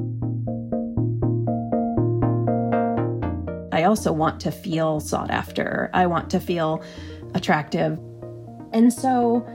I 3.73 3.85
also 3.85 4.13
want 4.13 4.41
to 4.41 4.51
feel 4.51 5.01
sought 5.01 5.31
after. 5.31 5.91
I 5.95 6.07
want 6.07 6.31
to 6.31 6.41
feel 6.41 6.83
attractive. 7.35 7.99
And 8.73 8.93
so 8.93 9.47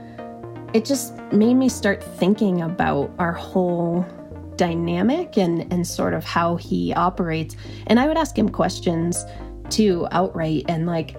it 0.72 0.84
just 0.84 1.16
made 1.32 1.54
me 1.54 1.68
start 1.68 2.02
thinking 2.02 2.62
about 2.62 3.12
our 3.18 3.32
whole 3.32 4.06
dynamic 4.56 5.38
and, 5.38 5.72
and 5.72 5.86
sort 5.86 6.14
of 6.14 6.24
how 6.24 6.56
he 6.56 6.92
operates. 6.94 7.56
And 7.86 7.98
I 7.98 8.06
would 8.06 8.16
ask 8.16 8.36
him 8.36 8.48
questions 8.48 9.24
too 9.68 10.06
outright. 10.10 10.64
And 10.68 10.86
like, 10.86 11.16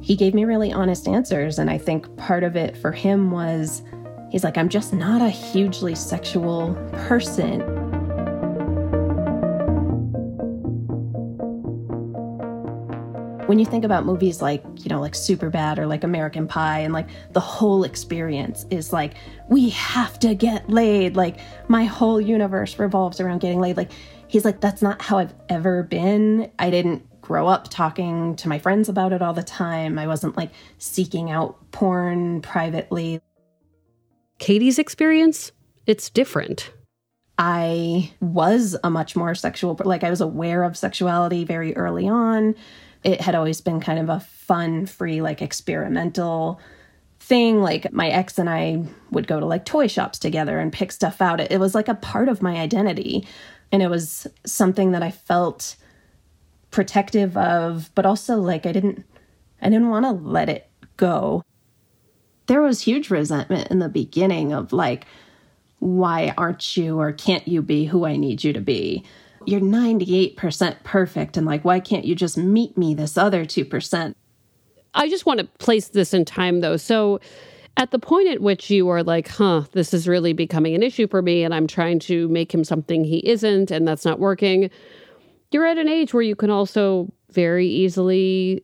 he 0.00 0.16
gave 0.16 0.34
me 0.34 0.44
really 0.44 0.72
honest 0.72 1.08
answers. 1.08 1.58
And 1.58 1.70
I 1.70 1.78
think 1.78 2.16
part 2.16 2.44
of 2.44 2.56
it 2.56 2.76
for 2.76 2.92
him 2.92 3.30
was 3.30 3.82
he's 4.30 4.44
like, 4.44 4.56
I'm 4.56 4.68
just 4.68 4.92
not 4.92 5.22
a 5.22 5.30
hugely 5.30 5.94
sexual 5.94 6.74
person. 6.92 7.78
when 13.48 13.58
you 13.58 13.64
think 13.64 13.82
about 13.82 14.04
movies 14.04 14.42
like, 14.42 14.62
you 14.76 14.90
know, 14.90 15.00
like 15.00 15.14
Superbad 15.14 15.78
or 15.78 15.86
like 15.86 16.04
American 16.04 16.46
Pie, 16.46 16.80
and 16.80 16.92
like 16.92 17.08
the 17.32 17.40
whole 17.40 17.82
experience 17.82 18.66
is 18.68 18.92
like, 18.92 19.14
we 19.48 19.70
have 19.70 20.18
to 20.18 20.34
get 20.34 20.68
laid. 20.68 21.16
Like, 21.16 21.38
my 21.66 21.84
whole 21.84 22.20
universe 22.20 22.78
revolves 22.78 23.20
around 23.20 23.38
getting 23.38 23.58
laid. 23.58 23.78
Like, 23.78 23.90
he's 24.26 24.44
like, 24.44 24.60
that's 24.60 24.82
not 24.82 25.00
how 25.00 25.16
I've 25.16 25.32
ever 25.48 25.82
been. 25.82 26.50
I 26.58 26.68
didn't 26.68 27.02
grow 27.28 27.46
up 27.46 27.68
talking 27.68 28.34
to 28.36 28.48
my 28.48 28.58
friends 28.58 28.88
about 28.88 29.12
it 29.12 29.22
all 29.22 29.34
the 29.34 29.42
time. 29.42 29.98
I 29.98 30.06
wasn't 30.06 30.36
like 30.36 30.50
seeking 30.78 31.30
out 31.30 31.70
porn 31.70 32.42
privately. 32.42 33.20
Katie's 34.38 34.78
experience, 34.78 35.52
it's 35.86 36.10
different. 36.10 36.72
I 37.36 38.10
was 38.20 38.76
a 38.82 38.90
much 38.90 39.14
more 39.14 39.34
sexual, 39.34 39.78
like 39.84 40.02
I 40.02 40.10
was 40.10 40.20
aware 40.20 40.64
of 40.64 40.76
sexuality 40.76 41.44
very 41.44 41.76
early 41.76 42.08
on 42.08 42.56
it 43.04 43.20
had 43.20 43.34
always 43.34 43.60
been 43.60 43.80
kind 43.80 43.98
of 43.98 44.08
a 44.08 44.20
fun, 44.20 44.86
free, 44.86 45.20
like 45.22 45.42
experimental 45.42 46.60
thing. 47.20 47.60
Like 47.60 47.92
my 47.92 48.08
ex 48.08 48.38
and 48.38 48.50
I 48.50 48.84
would 49.10 49.26
go 49.26 49.40
to 49.40 49.46
like 49.46 49.64
toy 49.64 49.86
shops 49.86 50.18
together 50.18 50.58
and 50.58 50.72
pick 50.72 50.92
stuff 50.92 51.20
out. 51.20 51.40
It, 51.40 51.52
it 51.52 51.60
was 51.60 51.74
like 51.74 51.88
a 51.88 51.94
part 51.94 52.28
of 52.28 52.42
my 52.42 52.56
identity. 52.56 53.26
And 53.70 53.82
it 53.82 53.88
was 53.88 54.26
something 54.46 54.92
that 54.92 55.02
I 55.02 55.10
felt 55.10 55.76
protective 56.70 57.36
of, 57.36 57.90
but 57.94 58.06
also 58.06 58.36
like 58.36 58.66
I 58.66 58.72
didn't 58.72 59.04
I 59.60 59.68
didn't 59.68 59.88
want 59.88 60.04
to 60.04 60.12
let 60.12 60.48
it 60.48 60.70
go. 60.96 61.44
There 62.46 62.62
was 62.62 62.80
huge 62.80 63.10
resentment 63.10 63.70
in 63.70 63.78
the 63.78 63.88
beginning 63.88 64.52
of 64.52 64.72
like, 64.72 65.06
why 65.80 66.32
aren't 66.38 66.76
you 66.76 66.98
or 66.98 67.12
can't 67.12 67.46
you 67.46 67.62
be 67.62 67.84
who 67.84 68.06
I 68.06 68.16
need 68.16 68.44
you 68.44 68.52
to 68.52 68.60
be? 68.60 69.04
you're 69.48 69.60
98% 69.60 70.76
perfect 70.84 71.36
and 71.36 71.46
like 71.46 71.64
why 71.64 71.80
can't 71.80 72.04
you 72.04 72.14
just 72.14 72.36
meet 72.36 72.76
me 72.76 72.94
this 72.94 73.16
other 73.16 73.44
2%? 73.44 74.14
I 74.94 75.08
just 75.08 75.26
want 75.26 75.40
to 75.40 75.46
place 75.58 75.88
this 75.88 76.12
in 76.12 76.24
time 76.24 76.60
though. 76.60 76.76
So 76.76 77.20
at 77.76 77.90
the 77.90 77.98
point 77.98 78.28
at 78.28 78.42
which 78.42 78.70
you 78.70 78.88
are 78.88 79.02
like, 79.02 79.28
huh, 79.28 79.62
this 79.72 79.94
is 79.94 80.06
really 80.06 80.32
becoming 80.34 80.74
an 80.74 80.82
issue 80.82 81.08
for 81.08 81.22
me 81.22 81.44
and 81.44 81.54
I'm 81.54 81.66
trying 81.66 81.98
to 82.00 82.28
make 82.28 82.52
him 82.52 82.62
something 82.62 83.04
he 83.04 83.26
isn't 83.26 83.70
and 83.70 83.88
that's 83.88 84.04
not 84.04 84.18
working, 84.18 84.70
you're 85.50 85.66
at 85.66 85.78
an 85.78 85.88
age 85.88 86.12
where 86.14 86.22
you 86.22 86.36
can 86.36 86.50
also 86.50 87.12
very 87.30 87.66
easily 87.66 88.62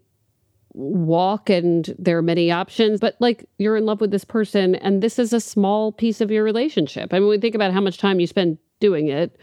walk 0.73 1.49
and 1.49 1.95
there 1.99 2.19
are 2.19 2.23
many 2.23 2.51
options 2.51 2.99
but 2.99 3.17
like 3.21 3.49
you're 3.59 3.77
in 3.77 3.87
love 3.87 4.01
with 4.01 4.11
this 4.11 4.25
person 4.25 4.75
and 4.77 5.03
this 5.03 5.21
is 5.21 5.33
a 5.33 5.41
small 5.41 5.93
piece 5.93 6.21
of 6.21 6.33
your 6.33 6.43
relationship 6.43 7.15
i 7.15 7.19
mean 7.21 7.29
we 7.29 7.39
think 7.39 7.55
about 7.55 7.73
how 7.73 7.81
much 7.81 7.97
time 7.97 8.19
you 8.19 8.27
spend 8.27 8.59
doing 8.81 9.07
it 9.07 9.39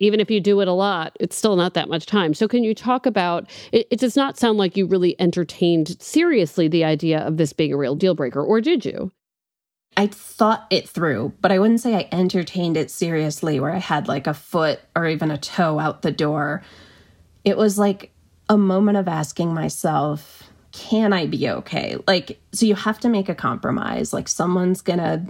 even 0.00 0.18
if 0.18 0.30
you 0.30 0.40
do 0.40 0.60
it 0.60 0.68
a 0.68 0.72
lot, 0.72 1.14
it's 1.20 1.36
still 1.36 1.56
not 1.56 1.74
that 1.74 1.88
much 1.88 2.06
time. 2.06 2.34
So, 2.34 2.48
can 2.48 2.64
you 2.64 2.74
talk 2.74 3.06
about 3.06 3.48
it? 3.70 3.86
It 3.90 4.00
does 4.00 4.16
not 4.16 4.38
sound 4.38 4.58
like 4.58 4.76
you 4.76 4.86
really 4.86 5.14
entertained 5.20 6.00
seriously 6.00 6.68
the 6.68 6.84
idea 6.84 7.20
of 7.20 7.36
this 7.36 7.52
being 7.52 7.72
a 7.72 7.76
real 7.76 7.94
deal 7.94 8.14
breaker, 8.14 8.42
or 8.42 8.60
did 8.60 8.84
you? 8.84 9.12
I 10.00 10.06
thought 10.06 10.66
it 10.70 10.88
through, 10.88 11.34
but 11.42 11.52
I 11.52 11.58
wouldn't 11.58 11.82
say 11.82 11.94
I 11.94 12.08
entertained 12.10 12.78
it 12.78 12.90
seriously 12.90 13.60
where 13.60 13.70
I 13.70 13.76
had 13.76 14.08
like 14.08 14.26
a 14.26 14.32
foot 14.32 14.80
or 14.96 15.06
even 15.06 15.30
a 15.30 15.36
toe 15.36 15.78
out 15.78 16.00
the 16.00 16.10
door. 16.10 16.62
It 17.44 17.58
was 17.58 17.76
like 17.76 18.10
a 18.48 18.56
moment 18.56 18.96
of 18.96 19.08
asking 19.08 19.52
myself, 19.52 20.44
can 20.72 21.12
I 21.12 21.26
be 21.26 21.50
okay? 21.50 21.98
Like, 22.08 22.40
so 22.50 22.64
you 22.64 22.76
have 22.76 22.98
to 23.00 23.10
make 23.10 23.28
a 23.28 23.34
compromise. 23.34 24.14
Like, 24.14 24.28
someone's 24.28 24.80
gonna 24.80 25.26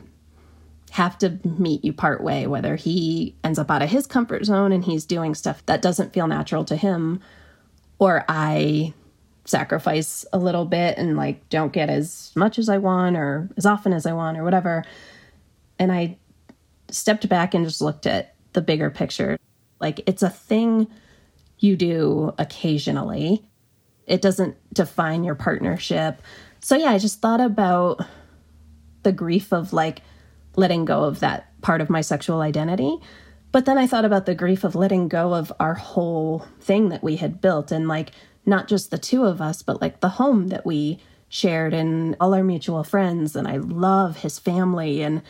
have 0.93 1.19
to 1.19 1.41
meet 1.43 1.85
you 1.85 1.93
part 1.93 2.23
way, 2.23 2.47
whether 2.47 2.77
he 2.77 3.35
ends 3.43 3.59
up 3.59 3.73
out 3.73 3.83
of 3.83 3.91
his 3.91 4.07
comfort 4.07 4.45
zone 4.45 4.71
and 4.71 4.85
he's 4.85 5.05
doing 5.05 5.35
stuff 5.35 5.67
that 5.67 5.83
doesn't 5.83 6.13
feel 6.13 6.29
natural 6.29 6.65
to 6.67 6.77
him, 6.77 7.21
or 7.99 8.25
I 8.29 8.95
sacrifice 9.51 10.25
a 10.33 10.39
little 10.39 10.65
bit 10.65 10.97
and 10.97 11.17
like 11.17 11.49
don't 11.49 11.73
get 11.73 11.91
as 11.91 12.33
much 12.35 12.59
as 12.59 12.69
I 12.69 12.79
want 12.79 13.17
or 13.17 13.51
as 13.57 13.67
often 13.67 13.93
as 13.93 14.07
I 14.07 14.13
want 14.13 14.39
or 14.39 14.45
whatever. 14.45 14.85
And 15.79 15.93
I 15.93 16.19
stepped 16.91 17.29
back 17.29 17.55
and 17.55 17.65
just 17.65 17.81
looked 17.81 18.07
at 18.07 18.35
the 18.53 18.63
bigger 18.63 18.91
picture. 18.91 19.39
Like 19.81 20.01
it's 20.07 20.23
a 20.23 20.31
thing 20.31 20.87
you 21.59 21.77
do 21.77 22.33
occasionally, 22.39 23.45
it 24.07 24.23
doesn't 24.23 24.57
define 24.73 25.25
your 25.25 25.35
partnership. 25.35 26.23
So, 26.61 26.77
yeah, 26.77 26.91
I 26.91 26.99
just 26.99 27.21
thought 27.21 27.41
about 27.41 28.01
the 29.03 29.13
grief 29.13 29.53
of 29.53 29.73
like, 29.73 30.03
letting 30.57 30.85
go 30.85 31.05
of 31.05 31.21
that 31.21 31.47
part 31.63 31.81
of 31.81 31.91
my 31.91 32.01
sexual 32.01 32.41
identity. 32.41 32.99
But 33.53 33.65
then 33.65 33.79
I 33.79 33.87
thought 33.87 34.05
about 34.05 34.27
the 34.27 34.35
grief 34.35 34.65
of 34.65 34.75
letting 34.75 35.09
go 35.09 35.35
of 35.35 35.53
our 35.59 35.75
whole 35.75 36.47
thing 36.61 36.91
that 36.91 37.03
we 37.03 37.17
had 37.17 37.41
built 37.41 37.73
and 37.73 37.89
like 37.89 38.13
not 38.51 38.69
just 38.69 38.91
the 38.91 38.99
two 38.99 39.25
of 39.25 39.41
us, 39.41 39.63
but 39.63 39.81
like 39.81 40.01
the 40.01 40.11
home 40.11 40.49
that 40.49 40.67
we 40.67 40.99
shared 41.31 41.73
and 41.73 42.17
all 42.21 42.35
our 42.35 42.45
mutual 42.45 42.85
friends. 42.85 43.35
And 43.35 43.49
I 43.49 43.57
love 43.57 44.19
his 44.19 44.39
family. 44.39 45.01
And 45.01 45.23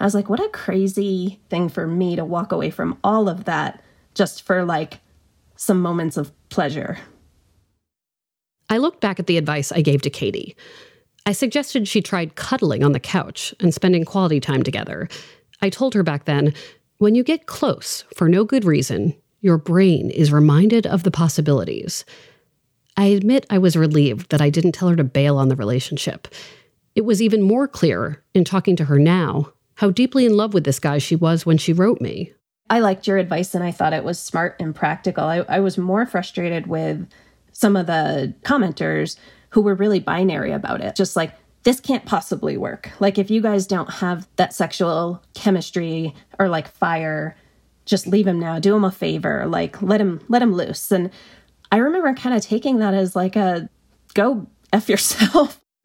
I 0.00 0.04
was 0.04 0.14
like, 0.14 0.30
what 0.30 0.40
a 0.40 0.48
crazy 0.48 1.40
thing 1.50 1.68
for 1.68 1.86
me 1.86 2.16
to 2.16 2.24
walk 2.24 2.52
away 2.52 2.70
from 2.70 2.96
all 3.04 3.28
of 3.28 3.44
that 3.44 3.82
just 4.14 4.42
for 4.42 4.64
like 4.64 5.00
some 5.56 5.82
moments 5.82 6.16
of 6.16 6.32
pleasure. 6.48 6.98
I 8.70 8.78
looked 8.78 9.00
back 9.00 9.18
at 9.18 9.26
the 9.26 9.38
advice 9.38 9.72
I 9.72 9.80
gave 9.80 10.02
to 10.02 10.10
Katie. 10.10 10.56
I 11.26 11.32
suggested 11.32 11.88
she 11.88 12.00
tried 12.00 12.36
cuddling 12.36 12.84
on 12.84 12.92
the 12.92 13.00
couch 13.00 13.54
and 13.60 13.74
spending 13.74 14.04
quality 14.04 14.40
time 14.40 14.62
together. 14.62 15.08
I 15.60 15.68
told 15.68 15.94
her 15.94 16.02
back 16.02 16.24
then 16.24 16.54
when 16.98 17.14
you 17.14 17.22
get 17.22 17.46
close 17.46 18.04
for 18.14 18.28
no 18.28 18.44
good 18.44 18.64
reason, 18.64 19.14
your 19.40 19.58
brain 19.58 20.10
is 20.10 20.32
reminded 20.32 20.86
of 20.86 21.02
the 21.02 21.10
possibilities. 21.10 22.04
I 22.98 23.06
admit 23.06 23.46
I 23.48 23.58
was 23.58 23.76
relieved 23.76 24.30
that 24.30 24.42
I 24.42 24.50
didn't 24.50 24.72
tell 24.72 24.88
her 24.88 24.96
to 24.96 25.04
bail 25.04 25.38
on 25.38 25.48
the 25.48 25.54
relationship. 25.54 26.26
It 26.96 27.02
was 27.02 27.22
even 27.22 27.42
more 27.42 27.68
clear 27.68 28.24
in 28.34 28.42
talking 28.42 28.74
to 28.74 28.86
her 28.86 28.98
now 28.98 29.52
how 29.76 29.90
deeply 29.90 30.26
in 30.26 30.36
love 30.36 30.52
with 30.52 30.64
this 30.64 30.80
guy 30.80 30.98
she 30.98 31.14
was 31.14 31.46
when 31.46 31.58
she 31.58 31.72
wrote 31.72 32.00
me. 32.00 32.32
I 32.68 32.80
liked 32.80 33.06
your 33.06 33.16
advice 33.16 33.54
and 33.54 33.62
I 33.62 33.70
thought 33.70 33.92
it 33.92 34.02
was 34.02 34.18
smart 34.18 34.56
and 34.58 34.74
practical. 34.74 35.22
I, 35.22 35.36
I 35.48 35.60
was 35.60 35.78
more 35.78 36.06
frustrated 36.06 36.66
with 36.66 37.08
some 37.52 37.76
of 37.76 37.86
the 37.86 38.34
commenters 38.42 39.16
who 39.50 39.60
were 39.60 39.76
really 39.76 40.00
binary 40.00 40.50
about 40.50 40.80
it. 40.80 40.96
Just 40.96 41.14
like, 41.14 41.32
this 41.62 41.78
can't 41.78 42.04
possibly 42.04 42.56
work. 42.56 42.90
Like, 42.98 43.16
if 43.16 43.30
you 43.30 43.40
guys 43.40 43.68
don't 43.68 43.90
have 43.90 44.26
that 44.34 44.52
sexual 44.52 45.22
chemistry 45.34 46.16
or 46.40 46.48
like 46.48 46.66
fire, 46.66 47.36
just 47.84 48.08
leave 48.08 48.26
him 48.26 48.40
now. 48.40 48.58
Do 48.58 48.74
him 48.74 48.84
a 48.84 48.90
favor. 48.90 49.46
Like, 49.46 49.80
let 49.80 50.00
him 50.00 50.20
let 50.28 50.42
him 50.42 50.52
loose. 50.52 50.90
And 50.90 51.10
I 51.70 51.78
remember 51.78 52.14
kind 52.14 52.34
of 52.34 52.42
taking 52.42 52.78
that 52.78 52.94
as 52.94 53.14
like 53.14 53.36
a 53.36 53.68
go 54.14 54.46
f 54.72 54.88
yourself. 54.88 55.60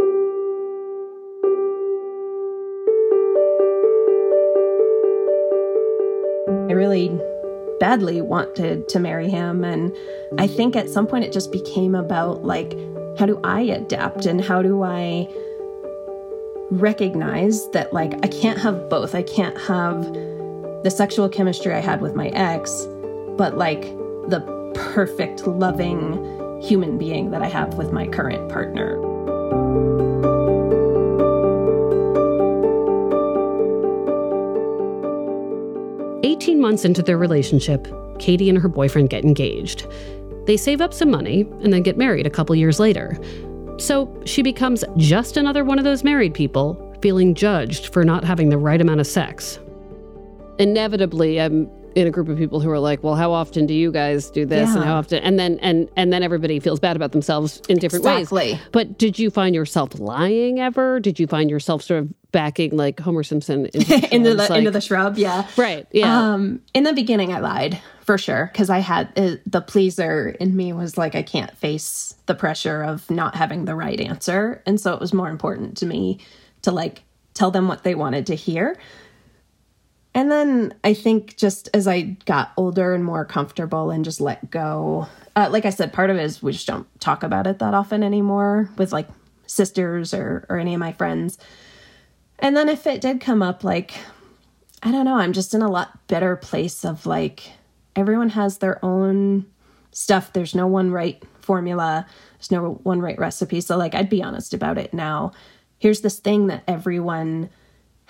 I 6.70 6.74
really 6.74 7.20
badly 7.80 8.22
wanted 8.22 8.88
to 8.90 9.00
marry 9.00 9.30
him. 9.30 9.66
And 9.66 9.94
I 10.40 10.48
think 10.48 10.78
at 10.78 10.90
some 10.90 11.06
point 11.06 11.26
it 11.26 11.34
just 11.34 11.52
became 11.52 11.96
about 11.96 12.46
like, 12.46 12.78
how 13.20 13.26
do 13.26 13.40
I 13.44 13.62
adapt 13.62 14.26
and 14.26 14.42
how 14.42 14.62
do 14.62 14.84
I 14.84 15.28
recognize 16.72 17.70
that 17.72 17.94
like 17.94 18.14
I 18.24 18.28
can't 18.28 18.58
have 18.58 18.90
both. 18.90 19.16
I 19.16 19.24
can't 19.24 19.58
have 19.60 20.02
the 20.84 20.90
sexual 20.90 21.28
chemistry 21.28 21.74
I 21.74 21.80
had 21.80 22.02
with 22.02 22.16
my 22.16 22.30
ex, 22.30 22.88
but 23.38 23.58
like 23.58 23.82
the 24.30 24.53
perfect 24.74 25.48
loving 25.48 26.62
human 26.62 26.98
being 26.98 27.32
that 27.32 27.42
I 27.42 27.48
have 27.48 27.76
with 27.76 27.92
my 27.92 28.08
current 28.08 28.50
partner. 28.50 28.98
Eighteen 36.24 36.60
months 36.62 36.86
into 36.86 37.02
their 37.02 37.18
relationship, 37.18 37.88
Katie 38.20 38.50
and 38.50 38.58
her 38.58 38.70
boyfriend 38.70 39.10
get 39.10 39.24
engaged. 39.24 39.88
They 40.46 40.58
save 40.58 40.82
up 40.82 40.94
some 40.94 41.12
money 41.12 41.42
and 41.62 41.72
then 41.72 41.84
get 41.84 41.98
married 41.98 42.28
a 42.28 42.30
couple 42.30 42.56
years 42.56 42.80
later. 42.80 43.18
So 43.78 44.22
she 44.26 44.42
becomes 44.42 44.84
just 44.98 45.38
another 45.38 45.64
one 45.64 45.78
of 45.80 45.84
those 45.84 46.04
married 46.04 46.34
people 46.34 46.96
feeling 47.02 47.34
judged 47.34 47.92
for 47.94 48.04
not 48.04 48.24
having 48.24 48.50
the 48.50 48.58
right 48.58 48.80
amount 48.80 49.00
of 49.00 49.08
sex. 49.08 49.60
Inevitably, 50.60 51.42
I'm 51.42 51.70
in 51.96 52.08
a 52.08 52.12
group 52.12 52.30
of 52.30 52.38
people 52.38 52.60
who 52.60 52.70
are 52.70 52.80
like, 52.80 53.04
"Well, 53.04 53.16
how 53.16 53.32
often 53.32 53.66
do 53.66 53.74
you 53.74 53.92
guys 53.92 54.30
do 54.30 54.46
this, 54.46 54.70
Yeah. 54.70 54.76
and 54.76 54.84
how 54.86 54.96
often?" 54.96 55.20
And 55.24 55.38
then 55.40 55.60
and 55.62 55.90
and 55.96 56.12
then 56.12 56.24
everybody 56.24 56.60
feels 56.60 56.80
bad 56.80 56.96
about 56.96 57.12
themselves 57.12 57.62
in 57.70 57.78
different 57.78 58.06
Exactly. 58.06 58.54
ways. 58.54 58.60
But 58.72 58.98
did 58.98 59.20
you 59.20 59.30
find 59.30 59.54
yourself 59.56 60.00
lying 60.00 60.60
ever? 60.60 61.00
Did 61.00 61.20
you 61.20 61.28
find 61.28 61.50
yourself 61.50 61.84
sort 61.84 62.02
of 62.02 62.10
backing 62.32 62.76
like 62.76 63.00
Homer 63.00 63.22
Simpson 63.24 63.68
into, 63.74 64.10
into 64.16 64.34
the 64.36 64.46
shrubs, 64.48 64.58
into 64.58 64.72
the 64.72 64.82
shrub, 64.82 65.18
yeah. 65.18 65.48
right? 65.56 65.86
Yeah. 65.92 66.34
Um, 66.34 66.62
in 66.74 66.84
the 66.84 66.94
beginning, 66.94 67.32
I 67.32 67.40
lied 67.40 67.80
for 68.02 68.18
sure 68.18 68.50
because 68.52 68.70
I 68.72 68.80
had 68.80 69.10
uh, 69.16 69.36
the 69.46 69.62
pleaser 69.62 70.30
in 70.40 70.56
me 70.56 70.74
was 70.74 70.98
like, 70.98 71.14
I 71.16 71.22
can't 71.22 71.56
face 71.58 72.16
the 72.26 72.34
pressure 72.36 72.82
of 72.84 73.10
not 73.12 73.36
having 73.36 73.66
the 73.66 73.76
right 73.76 74.00
answer. 74.00 74.62
And 74.66 74.80
so 74.82 74.94
it 74.94 75.00
was 75.00 75.14
more 75.14 75.30
important 75.30 75.78
to 75.78 75.86
me 75.86 76.20
to 76.64 76.72
like 76.72 77.04
tell 77.36 77.52
them 77.52 77.68
what 77.68 77.84
they 77.84 77.94
wanted 77.96 78.26
to 78.28 78.36
hear. 78.36 78.78
And 80.16 80.32
then 80.32 80.76
I 80.84 80.94
think 80.94 81.38
just 81.38 81.70
as 81.74 81.88
I 81.88 82.02
got 82.26 82.52
older 82.56 82.94
and 82.94 83.04
more 83.04 83.26
comfortable 83.26 83.90
and 83.90 84.06
just 84.06 84.22
let 84.22 84.52
go, 84.52 85.08
uh, 85.36 85.50
like 85.52 85.66
I 85.66 85.72
said, 85.72 85.92
part 85.92 86.10
of 86.10 86.18
it 86.18 86.24
is 86.24 86.44
we 86.44 86.52
just 86.52 86.68
don't 86.68 86.88
talk 87.00 87.24
about 87.24 87.48
it 87.48 87.60
that 87.60 87.74
often 87.74 88.04
anymore 88.04 88.70
with 88.78 88.94
like 88.94 89.08
sisters 89.48 90.14
or, 90.14 90.46
or 90.50 90.58
any 90.60 90.74
of 90.76 90.80
my 90.80 90.92
friends. 90.92 91.40
And 92.40 92.56
then 92.56 92.70
if 92.70 92.86
it 92.86 93.02
did 93.02 93.22
come 93.22 93.42
up, 93.42 93.64
like, 93.64 93.94
I 94.84 94.92
don't 94.92 95.06
know, 95.06 95.16
I'm 95.16 95.34
just 95.34 95.54
in 95.54 95.62
a 95.62 95.72
lot 95.72 96.08
better 96.08 96.36
place 96.36 96.86
of 96.86 97.06
like, 97.06 97.52
everyone 97.96 98.30
has 98.30 98.60
their 98.60 98.84
own 98.86 99.46
stuff. 99.92 100.34
There's 100.34 100.54
no 100.54 100.68
one 100.68 100.92
right 100.92 101.24
formula, 101.42 102.06
there's 102.38 102.52
no 102.52 102.80
one 102.84 103.00
right 103.02 103.18
recipe. 103.18 103.62
So, 103.62 103.78
like, 103.78 103.96
I'd 103.96 104.10
be 104.10 104.24
honest 104.24 104.54
about 104.54 104.78
it 104.78 104.94
now. 104.94 105.32
Here's 105.80 106.02
this 106.02 106.20
thing 106.20 106.48
that 106.48 106.64
everyone 106.68 107.50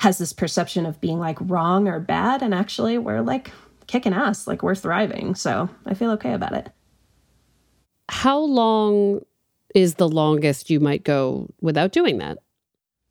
has 0.04 0.18
this 0.18 0.34
perception 0.34 0.86
of 0.86 1.00
being 1.00 1.18
like 1.18 1.38
wrong 1.40 1.88
or 1.88 2.00
bad. 2.00 2.42
And 2.42 2.54
actually, 2.54 2.98
we're 2.98 3.22
like 3.22 3.52
kicking 3.88 4.14
ass, 4.14 4.48
like, 4.48 4.62
we're 4.62 4.76
thriving. 4.76 5.34
So, 5.34 5.70
I 5.86 5.94
feel 5.94 6.12
okay 6.12 6.34
about 6.34 6.54
it. 6.54 6.70
how 8.10 8.40
long 8.40 9.22
is 9.74 9.96
the 9.96 10.08
longest 10.10 10.70
you 10.70 10.80
might 10.80 11.04
go 11.04 11.48
without 11.62 11.92
doing 11.94 12.18
that? 12.20 12.38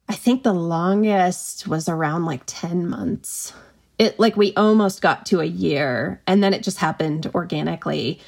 I 0.08 0.14
think 0.14 0.42
the 0.42 0.52
longest 0.52 1.66
was 1.66 1.88
around 1.88 2.26
like 2.26 2.42
10 2.46 2.86
months. 2.88 3.54
It 3.98 4.18
like 4.20 4.36
we 4.36 4.52
almost 4.54 5.00
got 5.00 5.24
to 5.26 5.40
a 5.40 5.44
year 5.46 6.20
and 6.26 6.42
then 6.44 6.52
it 6.52 6.62
just 6.62 6.78
happened 6.78 7.30
organically. 7.34 8.20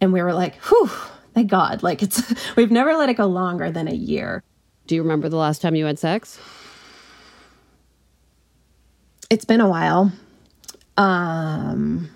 And 0.00 0.12
we 0.12 0.22
were 0.22 0.34
like, 0.34 0.56
whew, 0.64 0.90
thank 1.34 1.50
God. 1.50 1.82
Like 1.82 2.02
it's, 2.02 2.20
we've 2.56 2.72
never 2.72 2.94
let 2.94 3.08
it 3.08 3.14
go 3.14 3.26
longer 3.26 3.70
than 3.70 3.88
a 3.88 3.94
year. 3.94 4.42
Do 4.86 4.94
you 4.96 5.02
remember 5.02 5.28
the 5.28 5.36
last 5.36 5.62
time 5.62 5.76
you 5.76 5.86
had 5.86 5.98
sex? 5.98 6.40
It's 9.28 9.44
been 9.44 9.60
a 9.60 9.68
while. 9.68 10.12
Um, 10.96 12.10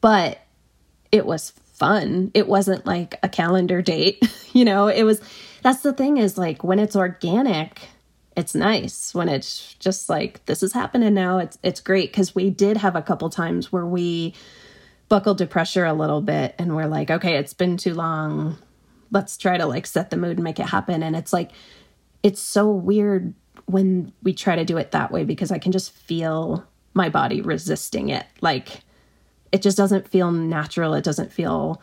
but 0.00 0.40
it 1.12 1.24
was 1.24 1.52
fun. 1.74 2.30
It 2.34 2.46
wasn't 2.46 2.86
like 2.86 3.18
a 3.22 3.28
calendar 3.28 3.82
date, 3.82 4.22
you 4.52 4.64
know, 4.64 4.88
it 4.88 5.04
was, 5.04 5.20
that's 5.62 5.80
the 5.80 5.92
thing 5.92 6.18
is 6.18 6.36
like 6.36 6.62
when 6.62 6.78
it's 6.78 6.96
organic, 6.96 7.80
it's 8.36 8.54
nice. 8.54 9.14
When 9.14 9.28
it's 9.28 9.74
just 9.74 10.08
like, 10.08 10.44
this 10.46 10.62
is 10.62 10.72
happening 10.72 11.14
now, 11.14 11.38
it's, 11.38 11.58
it's 11.62 11.80
great. 11.80 12.12
Cause 12.12 12.34
we 12.34 12.50
did 12.50 12.76
have 12.76 12.96
a 12.96 13.02
couple 13.02 13.30
times 13.30 13.72
where 13.72 13.86
we 13.86 14.34
buckled 15.08 15.38
to 15.38 15.46
pressure 15.46 15.84
a 15.84 15.94
little 15.94 16.20
bit 16.20 16.54
and 16.58 16.74
we're 16.74 16.86
like, 16.86 17.10
okay, 17.10 17.36
it's 17.36 17.54
been 17.54 17.76
too 17.76 17.94
long. 17.94 18.58
Let's 19.10 19.36
try 19.36 19.56
to 19.56 19.66
like 19.66 19.86
set 19.86 20.10
the 20.10 20.16
mood 20.16 20.38
and 20.38 20.44
make 20.44 20.58
it 20.58 20.66
happen. 20.66 21.02
And 21.02 21.14
it's 21.14 21.32
like, 21.32 21.52
it's 22.22 22.40
so 22.40 22.70
weird 22.70 23.34
when 23.66 24.12
we 24.22 24.32
try 24.32 24.56
to 24.56 24.64
do 24.64 24.76
it 24.76 24.90
that 24.92 25.10
way 25.10 25.24
because 25.24 25.50
I 25.50 25.58
can 25.58 25.72
just 25.72 25.92
feel 25.92 26.64
my 26.94 27.08
body 27.08 27.40
resisting 27.40 28.08
it. 28.08 28.26
Like 28.40 28.80
it 29.52 29.62
just 29.62 29.76
doesn't 29.76 30.08
feel 30.08 30.30
natural. 30.30 30.94
It 30.94 31.04
doesn't 31.04 31.32
feel 31.32 31.80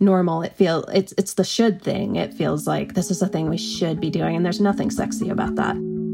normal. 0.00 0.42
It 0.42 0.54
feel 0.54 0.84
it's 0.84 1.14
it's 1.16 1.34
the 1.34 1.44
should 1.44 1.82
thing. 1.82 2.16
It 2.16 2.34
feels 2.34 2.66
like 2.66 2.94
this 2.94 3.10
is 3.10 3.22
a 3.22 3.28
thing 3.28 3.48
we 3.48 3.58
should 3.58 4.00
be 4.00 4.10
doing 4.10 4.36
and 4.36 4.44
there's 4.44 4.60
nothing 4.60 4.90
sexy 4.90 5.28
about 5.28 5.54
that. 5.56 6.05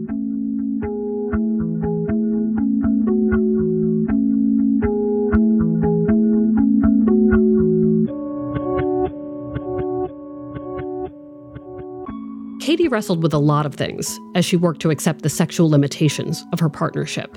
Katie 12.72 12.88
wrestled 12.88 13.22
with 13.22 13.34
a 13.34 13.38
lot 13.38 13.66
of 13.66 13.74
things 13.74 14.18
as 14.34 14.46
she 14.46 14.56
worked 14.56 14.80
to 14.80 14.88
accept 14.88 15.20
the 15.20 15.28
sexual 15.28 15.68
limitations 15.68 16.42
of 16.54 16.60
her 16.60 16.70
partnership. 16.70 17.36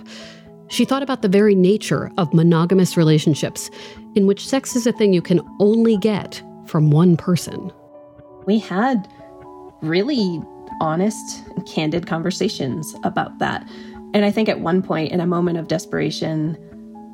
She 0.70 0.86
thought 0.86 1.04
about 1.04 1.24
the 1.24 1.28
very 1.28 1.54
nature 1.54 2.10
of 2.18 2.34
monogamous 2.34 2.96
relationships, 2.96 3.70
in 4.16 4.28
which 4.28 4.48
sex 4.48 4.78
is 4.78 4.88
a 4.88 4.94
thing 4.94 5.12
you 5.12 5.22
can 5.22 5.42
only 5.60 5.98
get 5.98 6.42
from 6.68 6.90
one 6.90 7.18
person. 7.18 7.70
We 8.46 8.60
had 8.60 9.10
really 9.82 10.42
honest 10.80 11.44
candid 11.68 12.08
conversations 12.08 12.96
about 13.04 13.38
that. 13.40 13.68
And 14.14 14.24
I 14.24 14.32
think 14.32 14.48
at 14.48 14.62
one 14.62 14.82
point 14.82 15.12
in 15.12 15.20
a 15.20 15.28
moment 15.28 15.58
of 15.58 15.68
desperation, 15.68 16.58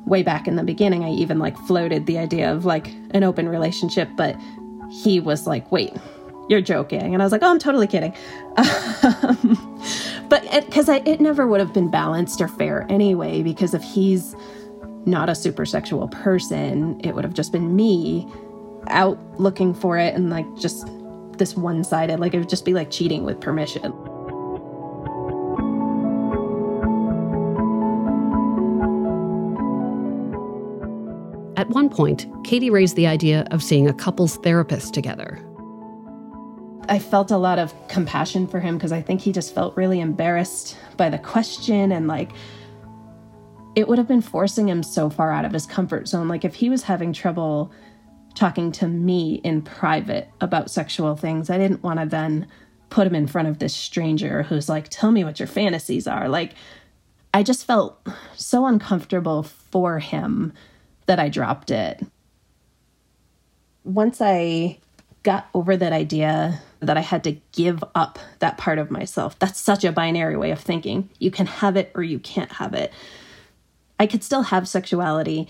way 0.06 0.22
back 0.22 0.46
in 0.46 0.54
the 0.54 0.62
beginning, 0.62 1.02
I 1.02 1.10
even 1.10 1.40
like 1.40 1.56
floated 1.66 2.06
the 2.06 2.18
idea 2.18 2.52
of 2.52 2.64
like 2.64 2.86
an 3.10 3.24
open 3.24 3.48
relationship, 3.48 4.08
but 4.16 4.36
he 5.02 5.18
was 5.18 5.48
like, 5.48 5.72
wait, 5.72 5.92
you're 6.48 6.60
joking. 6.60 7.14
And 7.14 7.22
I 7.22 7.24
was 7.26 7.32
like, 7.32 7.42
oh, 7.42 7.50
I'm 7.50 7.58
totally 7.58 7.86
kidding. 7.86 8.14
Um, 9.04 9.58
but 10.28 10.42
because 10.64 10.88
it, 10.88 11.06
it 11.06 11.20
never 11.20 11.46
would 11.46 11.60
have 11.60 11.72
been 11.72 11.90
balanced 11.90 12.40
or 12.40 12.46
fair 12.46 12.86
anyway, 12.88 13.42
because 13.42 13.74
if 13.74 13.82
he's 13.82 14.36
not 15.04 15.28
a 15.28 15.34
super 15.34 15.66
sexual 15.66 16.08
person, 16.08 17.00
it 17.04 17.14
would 17.14 17.24
have 17.24 17.34
just 17.34 17.50
been 17.50 17.74
me 17.74 18.28
out 18.88 19.18
looking 19.40 19.74
for 19.74 19.98
it 19.98 20.14
and 20.14 20.30
like 20.30 20.46
just 20.56 20.86
this 21.38 21.56
one 21.56 21.82
sided, 21.82 22.20
like 22.20 22.34
it 22.34 22.38
would 22.38 22.48
just 22.48 22.64
be 22.64 22.74
like 22.74 22.90
cheating 22.90 23.24
with 23.24 23.40
permission. 23.40 23.92
At 31.56 31.68
one 31.70 31.88
point, 31.88 32.26
Katie 32.44 32.70
raised 32.70 32.96
the 32.96 33.06
idea 33.06 33.46
of 33.50 33.62
seeing 33.62 33.88
a 33.88 33.92
couples 33.92 34.36
therapist 34.38 34.94
together. 34.94 35.38
I 36.88 36.98
felt 36.98 37.30
a 37.30 37.36
lot 37.36 37.58
of 37.58 37.72
compassion 37.88 38.46
for 38.46 38.60
him 38.60 38.76
because 38.76 38.92
I 38.92 39.00
think 39.00 39.20
he 39.20 39.32
just 39.32 39.54
felt 39.54 39.76
really 39.76 40.00
embarrassed 40.00 40.76
by 40.96 41.08
the 41.08 41.18
question 41.18 41.92
and 41.92 42.08
like 42.08 42.32
it 43.74 43.88
would 43.88 43.98
have 43.98 44.08
been 44.08 44.20
forcing 44.20 44.68
him 44.68 44.82
so 44.82 45.08
far 45.08 45.32
out 45.32 45.44
of 45.44 45.52
his 45.52 45.64
comfort 45.64 46.08
zone. 46.08 46.28
Like 46.28 46.44
if 46.44 46.54
he 46.54 46.68
was 46.68 46.82
having 46.82 47.12
trouble 47.12 47.72
talking 48.34 48.72
to 48.72 48.88
me 48.88 49.36
in 49.44 49.62
private 49.62 50.28
about 50.40 50.70
sexual 50.70 51.16
things, 51.16 51.50
I 51.50 51.58
didn't 51.58 51.82
want 51.82 52.00
to 52.00 52.06
then 52.06 52.48
put 52.90 53.06
him 53.06 53.14
in 53.14 53.26
front 53.26 53.48
of 53.48 53.58
this 53.58 53.74
stranger 53.74 54.42
who's 54.42 54.68
like, 54.68 54.88
tell 54.90 55.10
me 55.10 55.24
what 55.24 55.38
your 55.38 55.48
fantasies 55.48 56.06
are. 56.06 56.28
Like 56.28 56.54
I 57.32 57.42
just 57.42 57.64
felt 57.64 58.06
so 58.36 58.66
uncomfortable 58.66 59.44
for 59.44 60.00
him 60.00 60.52
that 61.06 61.18
I 61.18 61.28
dropped 61.28 61.70
it. 61.70 62.04
Once 63.84 64.20
I 64.20 64.78
got 65.22 65.48
over 65.54 65.76
that 65.76 65.92
idea 65.92 66.60
that 66.82 66.98
I 66.98 67.00
had 67.00 67.24
to 67.24 67.36
give 67.52 67.82
up 67.94 68.18
that 68.40 68.58
part 68.58 68.78
of 68.78 68.90
myself. 68.90 69.38
That's 69.38 69.60
such 69.60 69.84
a 69.84 69.92
binary 69.92 70.36
way 70.36 70.50
of 70.50 70.60
thinking. 70.60 71.08
You 71.18 71.30
can 71.30 71.46
have 71.46 71.76
it 71.76 71.92
or 71.94 72.02
you 72.02 72.18
can't 72.18 72.52
have 72.52 72.74
it. 72.74 72.92
I 73.98 74.06
could 74.06 74.24
still 74.24 74.42
have 74.42 74.68
sexuality. 74.68 75.48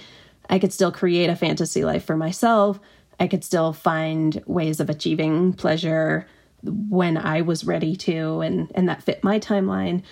I 0.50 0.58
could 0.58 0.72
still 0.72 0.92
create 0.92 1.30
a 1.30 1.36
fantasy 1.36 1.84
life 1.84 2.04
for 2.04 2.16
myself. 2.16 2.78
I 3.18 3.26
could 3.26 3.44
still 3.44 3.72
find 3.72 4.42
ways 4.46 4.78
of 4.78 4.90
achieving 4.90 5.54
pleasure 5.54 6.26
when 6.62 7.16
I 7.16 7.40
was 7.40 7.64
ready 7.64 7.96
to 7.96 8.40
and 8.40 8.70
and 8.74 8.88
that 8.88 9.02
fit 9.02 9.24
my 9.24 9.40
timeline. 9.40 10.02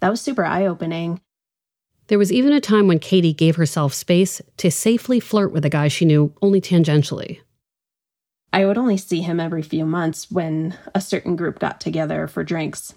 That 0.00 0.10
was 0.10 0.20
super 0.20 0.44
eye-opening. 0.44 1.20
There 2.06 2.18
was 2.18 2.32
even 2.32 2.52
a 2.52 2.60
time 2.60 2.88
when 2.88 2.98
Katie 2.98 3.32
gave 3.32 3.56
herself 3.56 3.92
space 3.92 4.40
to 4.56 4.70
safely 4.70 5.20
flirt 5.20 5.52
with 5.52 5.64
a 5.64 5.70
guy 5.70 5.88
she 5.88 6.04
knew 6.04 6.34
only 6.42 6.60
tangentially. 6.60 7.40
I 8.52 8.66
would 8.66 8.78
only 8.78 8.96
see 8.96 9.22
him 9.22 9.38
every 9.38 9.62
few 9.62 9.86
months 9.86 10.30
when 10.30 10.76
a 10.94 11.00
certain 11.00 11.36
group 11.36 11.58
got 11.58 11.80
together 11.80 12.26
for 12.26 12.42
drinks. 12.42 12.94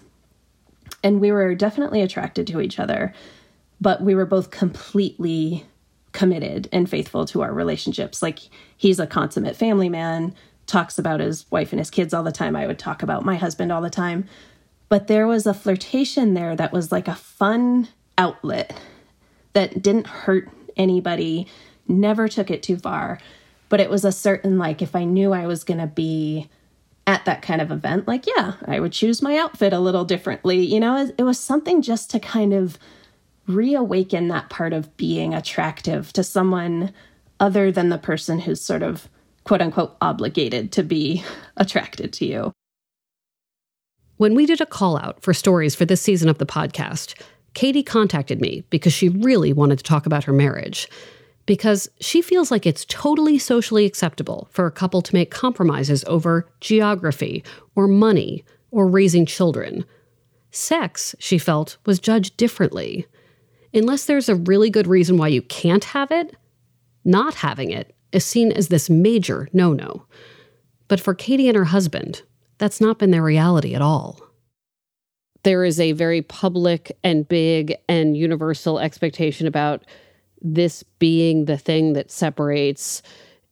And 1.02 1.20
we 1.20 1.30
were 1.30 1.54
definitely 1.54 2.02
attracted 2.02 2.46
to 2.48 2.60
each 2.60 2.78
other, 2.78 3.14
but 3.80 4.02
we 4.02 4.14
were 4.14 4.26
both 4.26 4.50
completely 4.50 5.64
committed 6.12 6.68
and 6.72 6.88
faithful 6.88 7.24
to 7.26 7.42
our 7.42 7.52
relationships. 7.52 8.22
Like, 8.22 8.40
he's 8.76 8.98
a 8.98 9.06
consummate 9.06 9.56
family 9.56 9.88
man, 9.88 10.34
talks 10.66 10.98
about 10.98 11.20
his 11.20 11.50
wife 11.50 11.72
and 11.72 11.78
his 11.78 11.90
kids 11.90 12.14
all 12.14 12.22
the 12.22 12.32
time. 12.32 12.56
I 12.56 12.66
would 12.66 12.78
talk 12.78 13.02
about 13.02 13.24
my 13.24 13.36
husband 13.36 13.70
all 13.70 13.82
the 13.82 13.90
time. 13.90 14.26
But 14.88 15.06
there 15.06 15.26
was 15.26 15.46
a 15.46 15.54
flirtation 15.54 16.34
there 16.34 16.56
that 16.56 16.72
was 16.72 16.92
like 16.92 17.08
a 17.08 17.14
fun 17.14 17.88
outlet 18.16 18.78
that 19.52 19.82
didn't 19.82 20.06
hurt 20.06 20.48
anybody, 20.76 21.46
never 21.86 22.28
took 22.28 22.50
it 22.50 22.62
too 22.62 22.76
far 22.76 23.18
but 23.74 23.80
it 23.80 23.90
was 23.90 24.04
a 24.04 24.12
certain 24.12 24.56
like 24.56 24.82
if 24.82 24.94
I 24.94 25.02
knew 25.02 25.32
I 25.32 25.48
was 25.48 25.64
going 25.64 25.80
to 25.80 25.88
be 25.88 26.48
at 27.08 27.24
that 27.24 27.42
kind 27.42 27.60
of 27.60 27.72
event, 27.72 28.06
like, 28.06 28.24
yeah, 28.24 28.52
I 28.66 28.78
would 28.78 28.92
choose 28.92 29.20
my 29.20 29.36
outfit 29.36 29.72
a 29.72 29.80
little 29.80 30.04
differently. 30.04 30.64
You 30.64 30.78
know, 30.78 31.10
it, 31.18 31.24
was 31.24 31.40
something 31.40 31.82
just 31.82 32.08
to 32.12 32.20
kind 32.20 32.52
of 32.52 32.78
reawaken 33.48 34.28
that 34.28 34.48
part 34.48 34.72
of 34.72 34.96
being 34.96 35.34
attractive 35.34 36.12
to 36.12 36.22
someone 36.22 36.92
other 37.40 37.72
than 37.72 37.88
the 37.88 37.98
person 37.98 38.38
who's 38.38 38.60
sort 38.60 38.84
of 38.84 39.08
quote 39.42 39.60
unquote 39.60 39.96
obligated 40.00 40.70
to 40.70 40.84
be 40.84 41.24
attracted 41.56 42.12
to 42.12 42.26
you. 42.26 42.52
When 44.18 44.36
we 44.36 44.46
did 44.46 44.60
a 44.60 44.66
call 44.66 44.96
out 44.96 45.20
for 45.20 45.34
stories 45.34 45.74
for 45.74 45.84
this 45.84 46.00
season 46.00 46.28
of 46.28 46.38
the 46.38 46.46
podcast, 46.46 47.20
Katie 47.54 47.82
contacted 47.82 48.40
me 48.40 48.62
because 48.70 48.92
she 48.92 49.08
really 49.08 49.52
wanted 49.52 49.78
to 49.78 49.84
talk 49.84 50.06
about 50.06 50.22
her 50.22 50.32
marriage. 50.32 50.88
Because 51.46 51.88
she 52.00 52.22
feels 52.22 52.50
like 52.50 52.64
it's 52.64 52.86
totally 52.86 53.38
socially 53.38 53.84
acceptable 53.84 54.48
for 54.50 54.66
a 54.66 54.72
couple 54.72 55.02
to 55.02 55.14
make 55.14 55.30
compromises 55.30 56.04
over 56.06 56.48
geography 56.60 57.44
or 57.74 57.86
money 57.86 58.44
or 58.70 58.86
raising 58.88 59.26
children. 59.26 59.84
Sex, 60.50 61.14
she 61.18 61.36
felt, 61.36 61.76
was 61.84 61.98
judged 61.98 62.36
differently. 62.36 63.06
Unless 63.74 64.06
there's 64.06 64.28
a 64.28 64.36
really 64.36 64.70
good 64.70 64.86
reason 64.86 65.16
why 65.16 65.28
you 65.28 65.42
can't 65.42 65.84
have 65.84 66.10
it, 66.10 66.34
not 67.04 67.34
having 67.34 67.70
it 67.70 67.94
is 68.12 68.24
seen 68.24 68.52
as 68.52 68.68
this 68.68 68.88
major 68.88 69.48
no 69.52 69.72
no. 69.72 70.06
But 70.88 71.00
for 71.00 71.14
Katie 71.14 71.48
and 71.48 71.56
her 71.56 71.64
husband, 71.64 72.22
that's 72.58 72.80
not 72.80 72.98
been 72.98 73.10
their 73.10 73.22
reality 73.22 73.74
at 73.74 73.82
all. 73.82 74.20
There 75.42 75.64
is 75.64 75.78
a 75.78 75.92
very 75.92 76.22
public 76.22 76.96
and 77.02 77.28
big 77.28 77.74
and 77.88 78.16
universal 78.16 78.78
expectation 78.78 79.46
about 79.46 79.84
this 80.44 80.82
being 80.98 81.46
the 81.46 81.58
thing 81.58 81.94
that 81.94 82.10
separates 82.10 83.02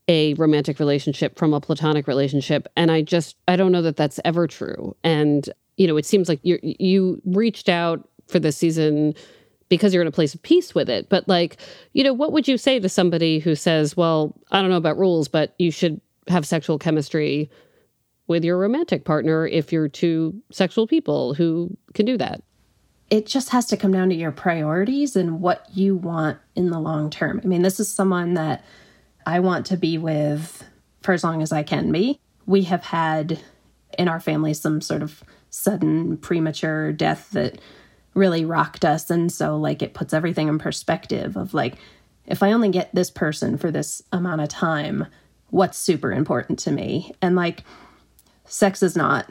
a 0.08 0.34
romantic 0.34 0.78
relationship 0.78 1.38
from 1.38 1.54
a 1.54 1.60
platonic 1.60 2.06
relationship 2.06 2.68
and 2.76 2.90
i 2.90 3.02
just 3.02 3.36
i 3.48 3.56
don't 3.56 3.72
know 3.72 3.82
that 3.82 3.96
that's 3.96 4.20
ever 4.24 4.46
true 4.46 4.94
and 5.02 5.48
you 5.76 5.86
know 5.86 5.96
it 5.96 6.06
seems 6.06 6.28
like 6.28 6.40
you 6.42 6.58
you 6.62 7.20
reached 7.24 7.68
out 7.68 8.08
for 8.28 8.38
this 8.38 8.56
season 8.56 9.14
because 9.72 9.94
you're 9.94 10.02
in 10.02 10.08
a 10.08 10.12
place 10.12 10.34
of 10.34 10.42
peace 10.42 10.74
with 10.74 10.90
it. 10.90 11.08
But 11.08 11.26
like, 11.28 11.56
you 11.94 12.04
know, 12.04 12.12
what 12.12 12.30
would 12.32 12.46
you 12.46 12.58
say 12.58 12.78
to 12.78 12.90
somebody 12.90 13.38
who 13.38 13.54
says, 13.54 13.96
"Well, 13.96 14.38
I 14.50 14.60
don't 14.60 14.68
know 14.68 14.76
about 14.76 14.98
rules, 14.98 15.28
but 15.28 15.54
you 15.58 15.70
should 15.70 15.98
have 16.28 16.46
sexual 16.46 16.78
chemistry 16.78 17.50
with 18.26 18.44
your 18.44 18.58
romantic 18.58 19.06
partner 19.06 19.46
if 19.46 19.72
you're 19.72 19.88
two 19.88 20.34
sexual 20.50 20.86
people 20.86 21.32
who 21.32 21.74
can 21.94 22.04
do 22.04 22.18
that?" 22.18 22.42
It 23.12 23.26
just 23.26 23.50
has 23.50 23.66
to 23.66 23.76
come 23.76 23.92
down 23.92 24.08
to 24.08 24.14
your 24.14 24.32
priorities 24.32 25.16
and 25.16 25.42
what 25.42 25.66
you 25.74 25.94
want 25.94 26.38
in 26.56 26.70
the 26.70 26.80
long 26.80 27.10
term. 27.10 27.42
I 27.44 27.46
mean, 27.46 27.60
this 27.60 27.78
is 27.78 27.92
someone 27.92 28.32
that 28.34 28.64
I 29.26 29.40
want 29.40 29.66
to 29.66 29.76
be 29.76 29.98
with 29.98 30.64
for 31.02 31.12
as 31.12 31.22
long 31.22 31.42
as 31.42 31.52
I 31.52 31.62
can 31.62 31.92
be. 31.92 32.18
We 32.46 32.62
have 32.62 32.84
had 32.84 33.38
in 33.98 34.08
our 34.08 34.18
family 34.18 34.54
some 34.54 34.80
sort 34.80 35.02
of 35.02 35.22
sudden 35.50 36.16
premature 36.16 36.90
death 36.90 37.28
that 37.32 37.60
really 38.14 38.46
rocked 38.46 38.82
us. 38.82 39.10
And 39.10 39.30
so, 39.30 39.58
like, 39.58 39.82
it 39.82 39.92
puts 39.92 40.14
everything 40.14 40.48
in 40.48 40.58
perspective 40.58 41.36
of 41.36 41.52
like, 41.52 41.74
if 42.24 42.42
I 42.42 42.52
only 42.52 42.70
get 42.70 42.94
this 42.94 43.10
person 43.10 43.58
for 43.58 43.70
this 43.70 44.02
amount 44.10 44.40
of 44.40 44.48
time, 44.48 45.06
what's 45.50 45.76
super 45.76 46.12
important 46.12 46.58
to 46.60 46.70
me? 46.70 47.12
And 47.20 47.36
like, 47.36 47.62
sex 48.46 48.82
is 48.82 48.96
not 48.96 49.30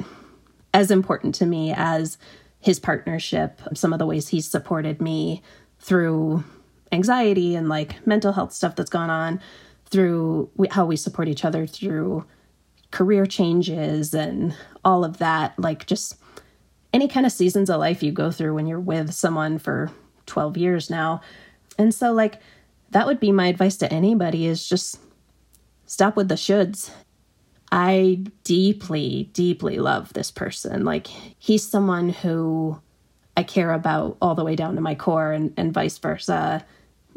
as 0.72 0.92
important 0.92 1.34
to 1.36 1.48
me 1.48 1.74
as 1.76 2.20
his 2.62 2.80
partnership, 2.80 3.62
some 3.74 3.92
of 3.92 4.00
the 4.00 4.06
ways 4.06 4.30
he's 4.30 4.48
supported 4.48 5.02
me 5.02 5.42
through 5.80 6.44
anxiety 6.92 7.56
and 7.56 7.68
like 7.68 8.06
mental 8.06 8.32
health 8.32 8.54
stuff 8.54 8.76
that's 8.76 8.90
gone 8.90 9.10
on, 9.10 9.42
through 9.90 10.50
how 10.72 10.86
we 10.86 10.96
support 10.96 11.28
each 11.28 11.44
other 11.44 11.68
through 11.68 12.26
career 12.92 13.26
changes 13.26 14.14
and 14.14 14.56
all 14.86 15.04
of 15.04 15.18
that. 15.18 15.58
Like, 15.60 15.86
just 15.86 16.16
any 16.94 17.08
kind 17.08 17.26
of 17.26 17.32
seasons 17.32 17.70
of 17.70 17.80
life 17.80 18.02
you 18.04 18.12
go 18.12 18.32
through 18.32 18.54
when 18.54 18.68
you're 18.68 18.80
with 18.80 19.14
someone 19.14 19.60
for 19.60 19.92
12 20.26 20.58
years 20.58 20.90
now. 20.90 21.22
And 21.78 21.94
so, 21.94 22.12
like, 22.12 22.40
that 22.92 23.06
would 23.06 23.20
be 23.20 23.32
my 23.32 23.48
advice 23.48 23.78
to 23.78 23.92
anybody 23.92 24.46
is 24.46 24.68
just 24.68 25.00
stop 25.86 26.16
with 26.16 26.28
the 26.28 26.36
shoulds. 26.36 26.92
I 27.72 28.26
deeply, 28.44 29.30
deeply 29.34 29.78
love 29.78 30.14
this 30.14 30.30
person. 30.30 30.84
Like, 30.84 31.08
he's 31.08 31.68
someone 31.68 32.10
who 32.10 32.82
I 33.38 33.44
care 33.44 33.72
about 33.72 34.18
all 34.22 34.36
the 34.36 34.44
way 34.44 34.56
down 34.56 34.76
to 34.76 34.82
my 34.82 34.96
core, 34.96 35.32
and, 35.32 35.54
and 35.56 35.74
vice 35.74 35.98
versa. 35.98 36.66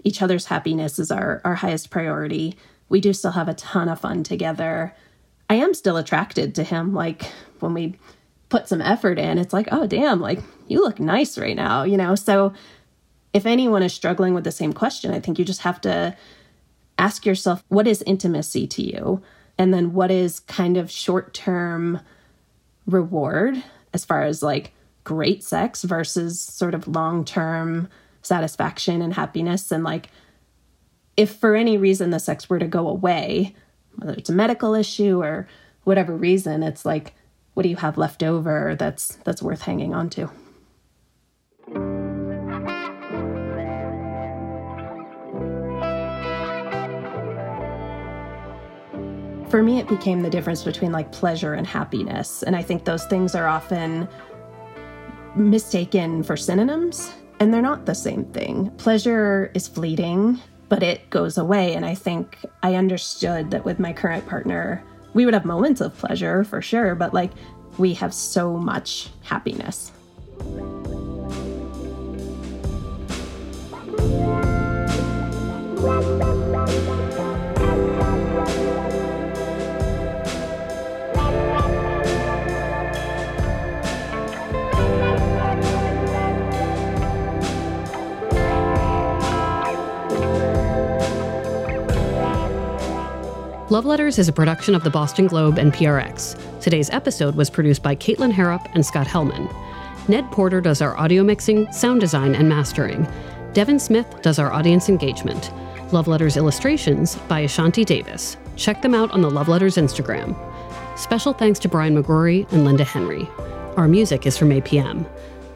Each 0.04 0.22
other's 0.22 0.46
happiness 0.46 0.98
is 0.98 1.10
our, 1.10 1.40
our 1.44 1.56
highest 1.56 1.90
priority. 1.90 2.56
We 2.88 3.00
do 3.00 3.12
still 3.12 3.32
have 3.32 3.48
a 3.48 3.54
ton 3.54 3.88
of 3.88 4.00
fun 4.00 4.22
together. 4.22 4.94
I 5.50 5.56
am 5.56 5.74
still 5.74 5.96
attracted 5.96 6.54
to 6.54 6.62
him. 6.62 6.94
Like, 6.94 7.24
when 7.58 7.74
we 7.74 7.98
put 8.48 8.68
some 8.68 8.80
effort 8.80 9.18
in, 9.18 9.38
it's 9.38 9.52
like, 9.52 9.68
oh, 9.72 9.86
damn, 9.86 10.20
like 10.20 10.38
you 10.68 10.80
look 10.80 11.00
nice 11.00 11.36
right 11.36 11.56
now, 11.56 11.82
you 11.82 11.96
know? 11.96 12.14
So 12.14 12.52
if 13.32 13.46
anyone 13.46 13.82
is 13.82 13.92
struggling 13.92 14.34
with 14.34 14.44
the 14.44 14.52
same 14.52 14.72
question, 14.72 15.12
I 15.12 15.18
think 15.18 15.38
you 15.38 15.44
just 15.44 15.62
have 15.62 15.80
to 15.80 16.16
ask 16.96 17.26
yourself, 17.26 17.64
what 17.68 17.88
is 17.88 18.02
intimacy 18.02 18.68
to 18.68 18.82
you? 18.82 19.22
And 19.58 19.72
then 19.72 19.92
what 19.92 20.10
is 20.10 20.40
kind 20.40 20.76
of 20.76 20.90
short 20.90 21.34
term 21.34 22.00
reward 22.86 23.62
as 23.92 24.04
far 24.04 24.22
as 24.22 24.42
like 24.42 24.72
great 25.04 25.44
sex 25.44 25.82
versus 25.82 26.40
sort 26.40 26.74
of 26.74 26.88
long 26.88 27.24
term 27.24 27.88
satisfaction 28.22 29.02
and 29.02 29.14
happiness? 29.14 29.70
And 29.70 29.84
like, 29.84 30.10
if 31.16 31.36
for 31.36 31.54
any 31.54 31.78
reason 31.78 32.10
the 32.10 32.18
sex 32.18 32.50
were 32.50 32.58
to 32.58 32.66
go 32.66 32.88
away, 32.88 33.54
whether 33.96 34.14
it's 34.14 34.30
a 34.30 34.34
medical 34.34 34.74
issue 34.74 35.22
or 35.22 35.46
whatever 35.84 36.16
reason, 36.16 36.62
it's 36.62 36.84
like, 36.84 37.14
what 37.54 37.62
do 37.62 37.68
you 37.68 37.76
have 37.76 37.96
left 37.96 38.22
over 38.22 38.74
that's 38.74 39.16
that's 39.24 39.42
worth 39.42 39.62
hanging 39.62 39.94
on 39.94 40.10
to 40.10 40.28
for 49.54 49.62
me 49.62 49.78
it 49.78 49.86
became 49.86 50.20
the 50.20 50.28
difference 50.28 50.64
between 50.64 50.90
like 50.90 51.12
pleasure 51.12 51.54
and 51.54 51.64
happiness. 51.64 52.42
And 52.42 52.56
i 52.56 52.60
think 52.60 52.84
those 52.84 53.04
things 53.04 53.36
are 53.36 53.46
often 53.46 54.08
mistaken 55.36 56.24
for 56.24 56.36
synonyms 56.36 57.12
and 57.38 57.54
they're 57.54 57.62
not 57.62 57.86
the 57.86 57.94
same 57.94 58.24
thing. 58.24 58.72
Pleasure 58.78 59.52
is 59.54 59.68
fleeting 59.68 60.40
but 60.68 60.82
it 60.82 61.08
goes 61.08 61.38
away. 61.38 61.76
And 61.76 61.86
i 61.86 61.94
think 61.94 62.36
i 62.64 62.74
understood 62.74 63.52
that 63.52 63.64
with 63.64 63.78
my 63.78 63.92
current 63.92 64.26
partner 64.26 64.82
we 65.12 65.24
would 65.24 65.34
have 65.34 65.44
moments 65.44 65.80
of 65.80 65.96
pleasure 65.96 66.42
for 66.42 66.60
sure, 66.60 66.96
but 66.96 67.14
like 67.14 67.30
we 67.78 67.94
have 67.94 68.12
so 68.12 68.56
much 68.56 69.10
happiness. 69.22 69.92
Love 93.74 93.86
Letters 93.86 94.20
is 94.20 94.28
a 94.28 94.32
production 94.32 94.76
of 94.76 94.84
the 94.84 94.90
Boston 94.90 95.26
Globe 95.26 95.58
and 95.58 95.72
PRX. 95.72 96.38
Today's 96.60 96.90
episode 96.90 97.34
was 97.34 97.50
produced 97.50 97.82
by 97.82 97.96
Caitlin 97.96 98.30
Harrop 98.30 98.68
and 98.72 98.86
Scott 98.86 99.08
Helman. 99.08 99.48
Ned 100.06 100.30
Porter 100.30 100.60
does 100.60 100.80
our 100.80 100.96
audio 100.96 101.24
mixing, 101.24 101.72
sound 101.72 102.00
design, 102.00 102.36
and 102.36 102.48
mastering. 102.48 103.04
Devin 103.52 103.80
Smith 103.80 104.06
does 104.22 104.38
our 104.38 104.52
audience 104.52 104.88
engagement. 104.88 105.50
Love 105.90 106.06
Letters 106.06 106.36
illustrations 106.36 107.16
by 107.26 107.40
Ashanti 107.40 107.84
Davis. 107.84 108.36
Check 108.54 108.80
them 108.80 108.94
out 108.94 109.10
on 109.10 109.22
the 109.22 109.30
Love 109.30 109.48
Letters 109.48 109.74
Instagram. 109.74 110.36
Special 110.96 111.32
thanks 111.32 111.58
to 111.58 111.68
Brian 111.68 112.00
McGrory 112.00 112.48
and 112.52 112.64
Linda 112.64 112.84
Henry. 112.84 113.28
Our 113.76 113.88
music 113.88 114.24
is 114.24 114.38
from 114.38 114.50
APM. 114.50 115.04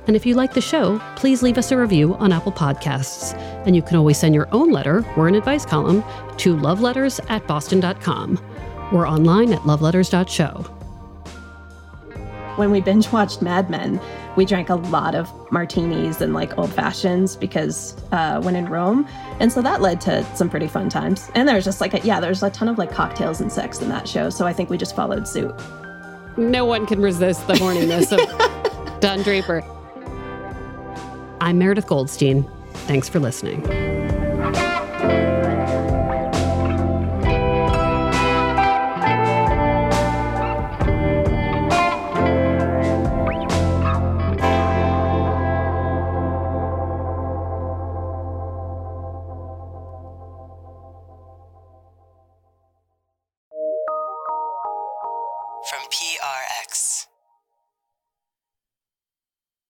And 0.09 0.17
if 0.17 0.25
you 0.25 0.35
like 0.35 0.55
the 0.55 0.63
show, 0.63 0.99
please 1.17 1.43
leave 1.43 1.59
us 1.59 1.71
a 1.71 1.77
review 1.77 2.15
on 2.15 2.33
Apple 2.33 2.51
Podcasts. 2.51 3.35
And 3.67 3.77
you 3.77 3.83
can 3.83 3.97
always 3.97 4.17
send 4.17 4.35
your 4.35 4.49
own 4.53 4.73
letter 4.73 5.05
or 5.19 5.29
an 5.29 5.35
advice 5.35 5.67
column 5.67 6.03
to 6.39 6.57
loveletters 6.57 7.21
at 7.29 7.47
boston.com 7.47 8.41
or 8.91 9.07
online 9.07 9.53
at 9.53 9.61
loveletters.show. 9.61 10.63
When 12.57 12.71
we 12.71 12.81
binge 12.81 13.13
watched 13.13 13.43
Mad 13.43 13.69
Men, 13.69 14.01
we 14.35 14.47
drank 14.47 14.71
a 14.71 14.77
lot 14.77 15.15
of 15.15 15.31
martinis 15.53 16.23
and 16.23 16.33
like 16.33 16.57
old 16.57 16.73
fashions 16.73 17.37
because 17.37 17.95
uh, 18.11 18.41
when 18.41 18.57
in 18.57 18.67
Rome. 18.67 19.07
And 19.41 19.53
so 19.53 19.61
that 19.61 19.83
led 19.83 20.01
to 20.03 20.25
some 20.35 20.49
pretty 20.49 20.69
fun 20.69 20.89
times. 20.89 21.31
And 21.35 21.47
there's 21.47 21.67
just 21.67 21.83
like, 21.83 21.93
a, 21.93 22.01
yeah, 22.01 22.19
there's 22.19 22.43
a 22.43 22.49
ton 22.49 22.69
of 22.69 22.79
like 22.79 22.91
cocktails 22.91 23.43
and 23.43 23.53
sex 23.53 23.83
in 23.83 23.91
that 23.91 24.09
show. 24.09 24.31
So 24.31 24.47
I 24.47 24.55
think 24.55 24.71
we 24.71 24.79
just 24.79 24.97
followed 24.97 25.29
suit. 25.29 25.55
No 26.39 26.65
one 26.65 26.87
can 26.87 27.03
resist 27.03 27.47
the 27.47 27.55
horniness 27.55 28.11
of 28.11 29.01
Don 29.01 29.23
Draper. 29.23 29.63
I'm 31.41 31.59
Meredith 31.59 31.87
Goldstein. 31.87 32.49
Thanks 32.87 33.09
for 33.09 33.19
listening. 33.19 33.88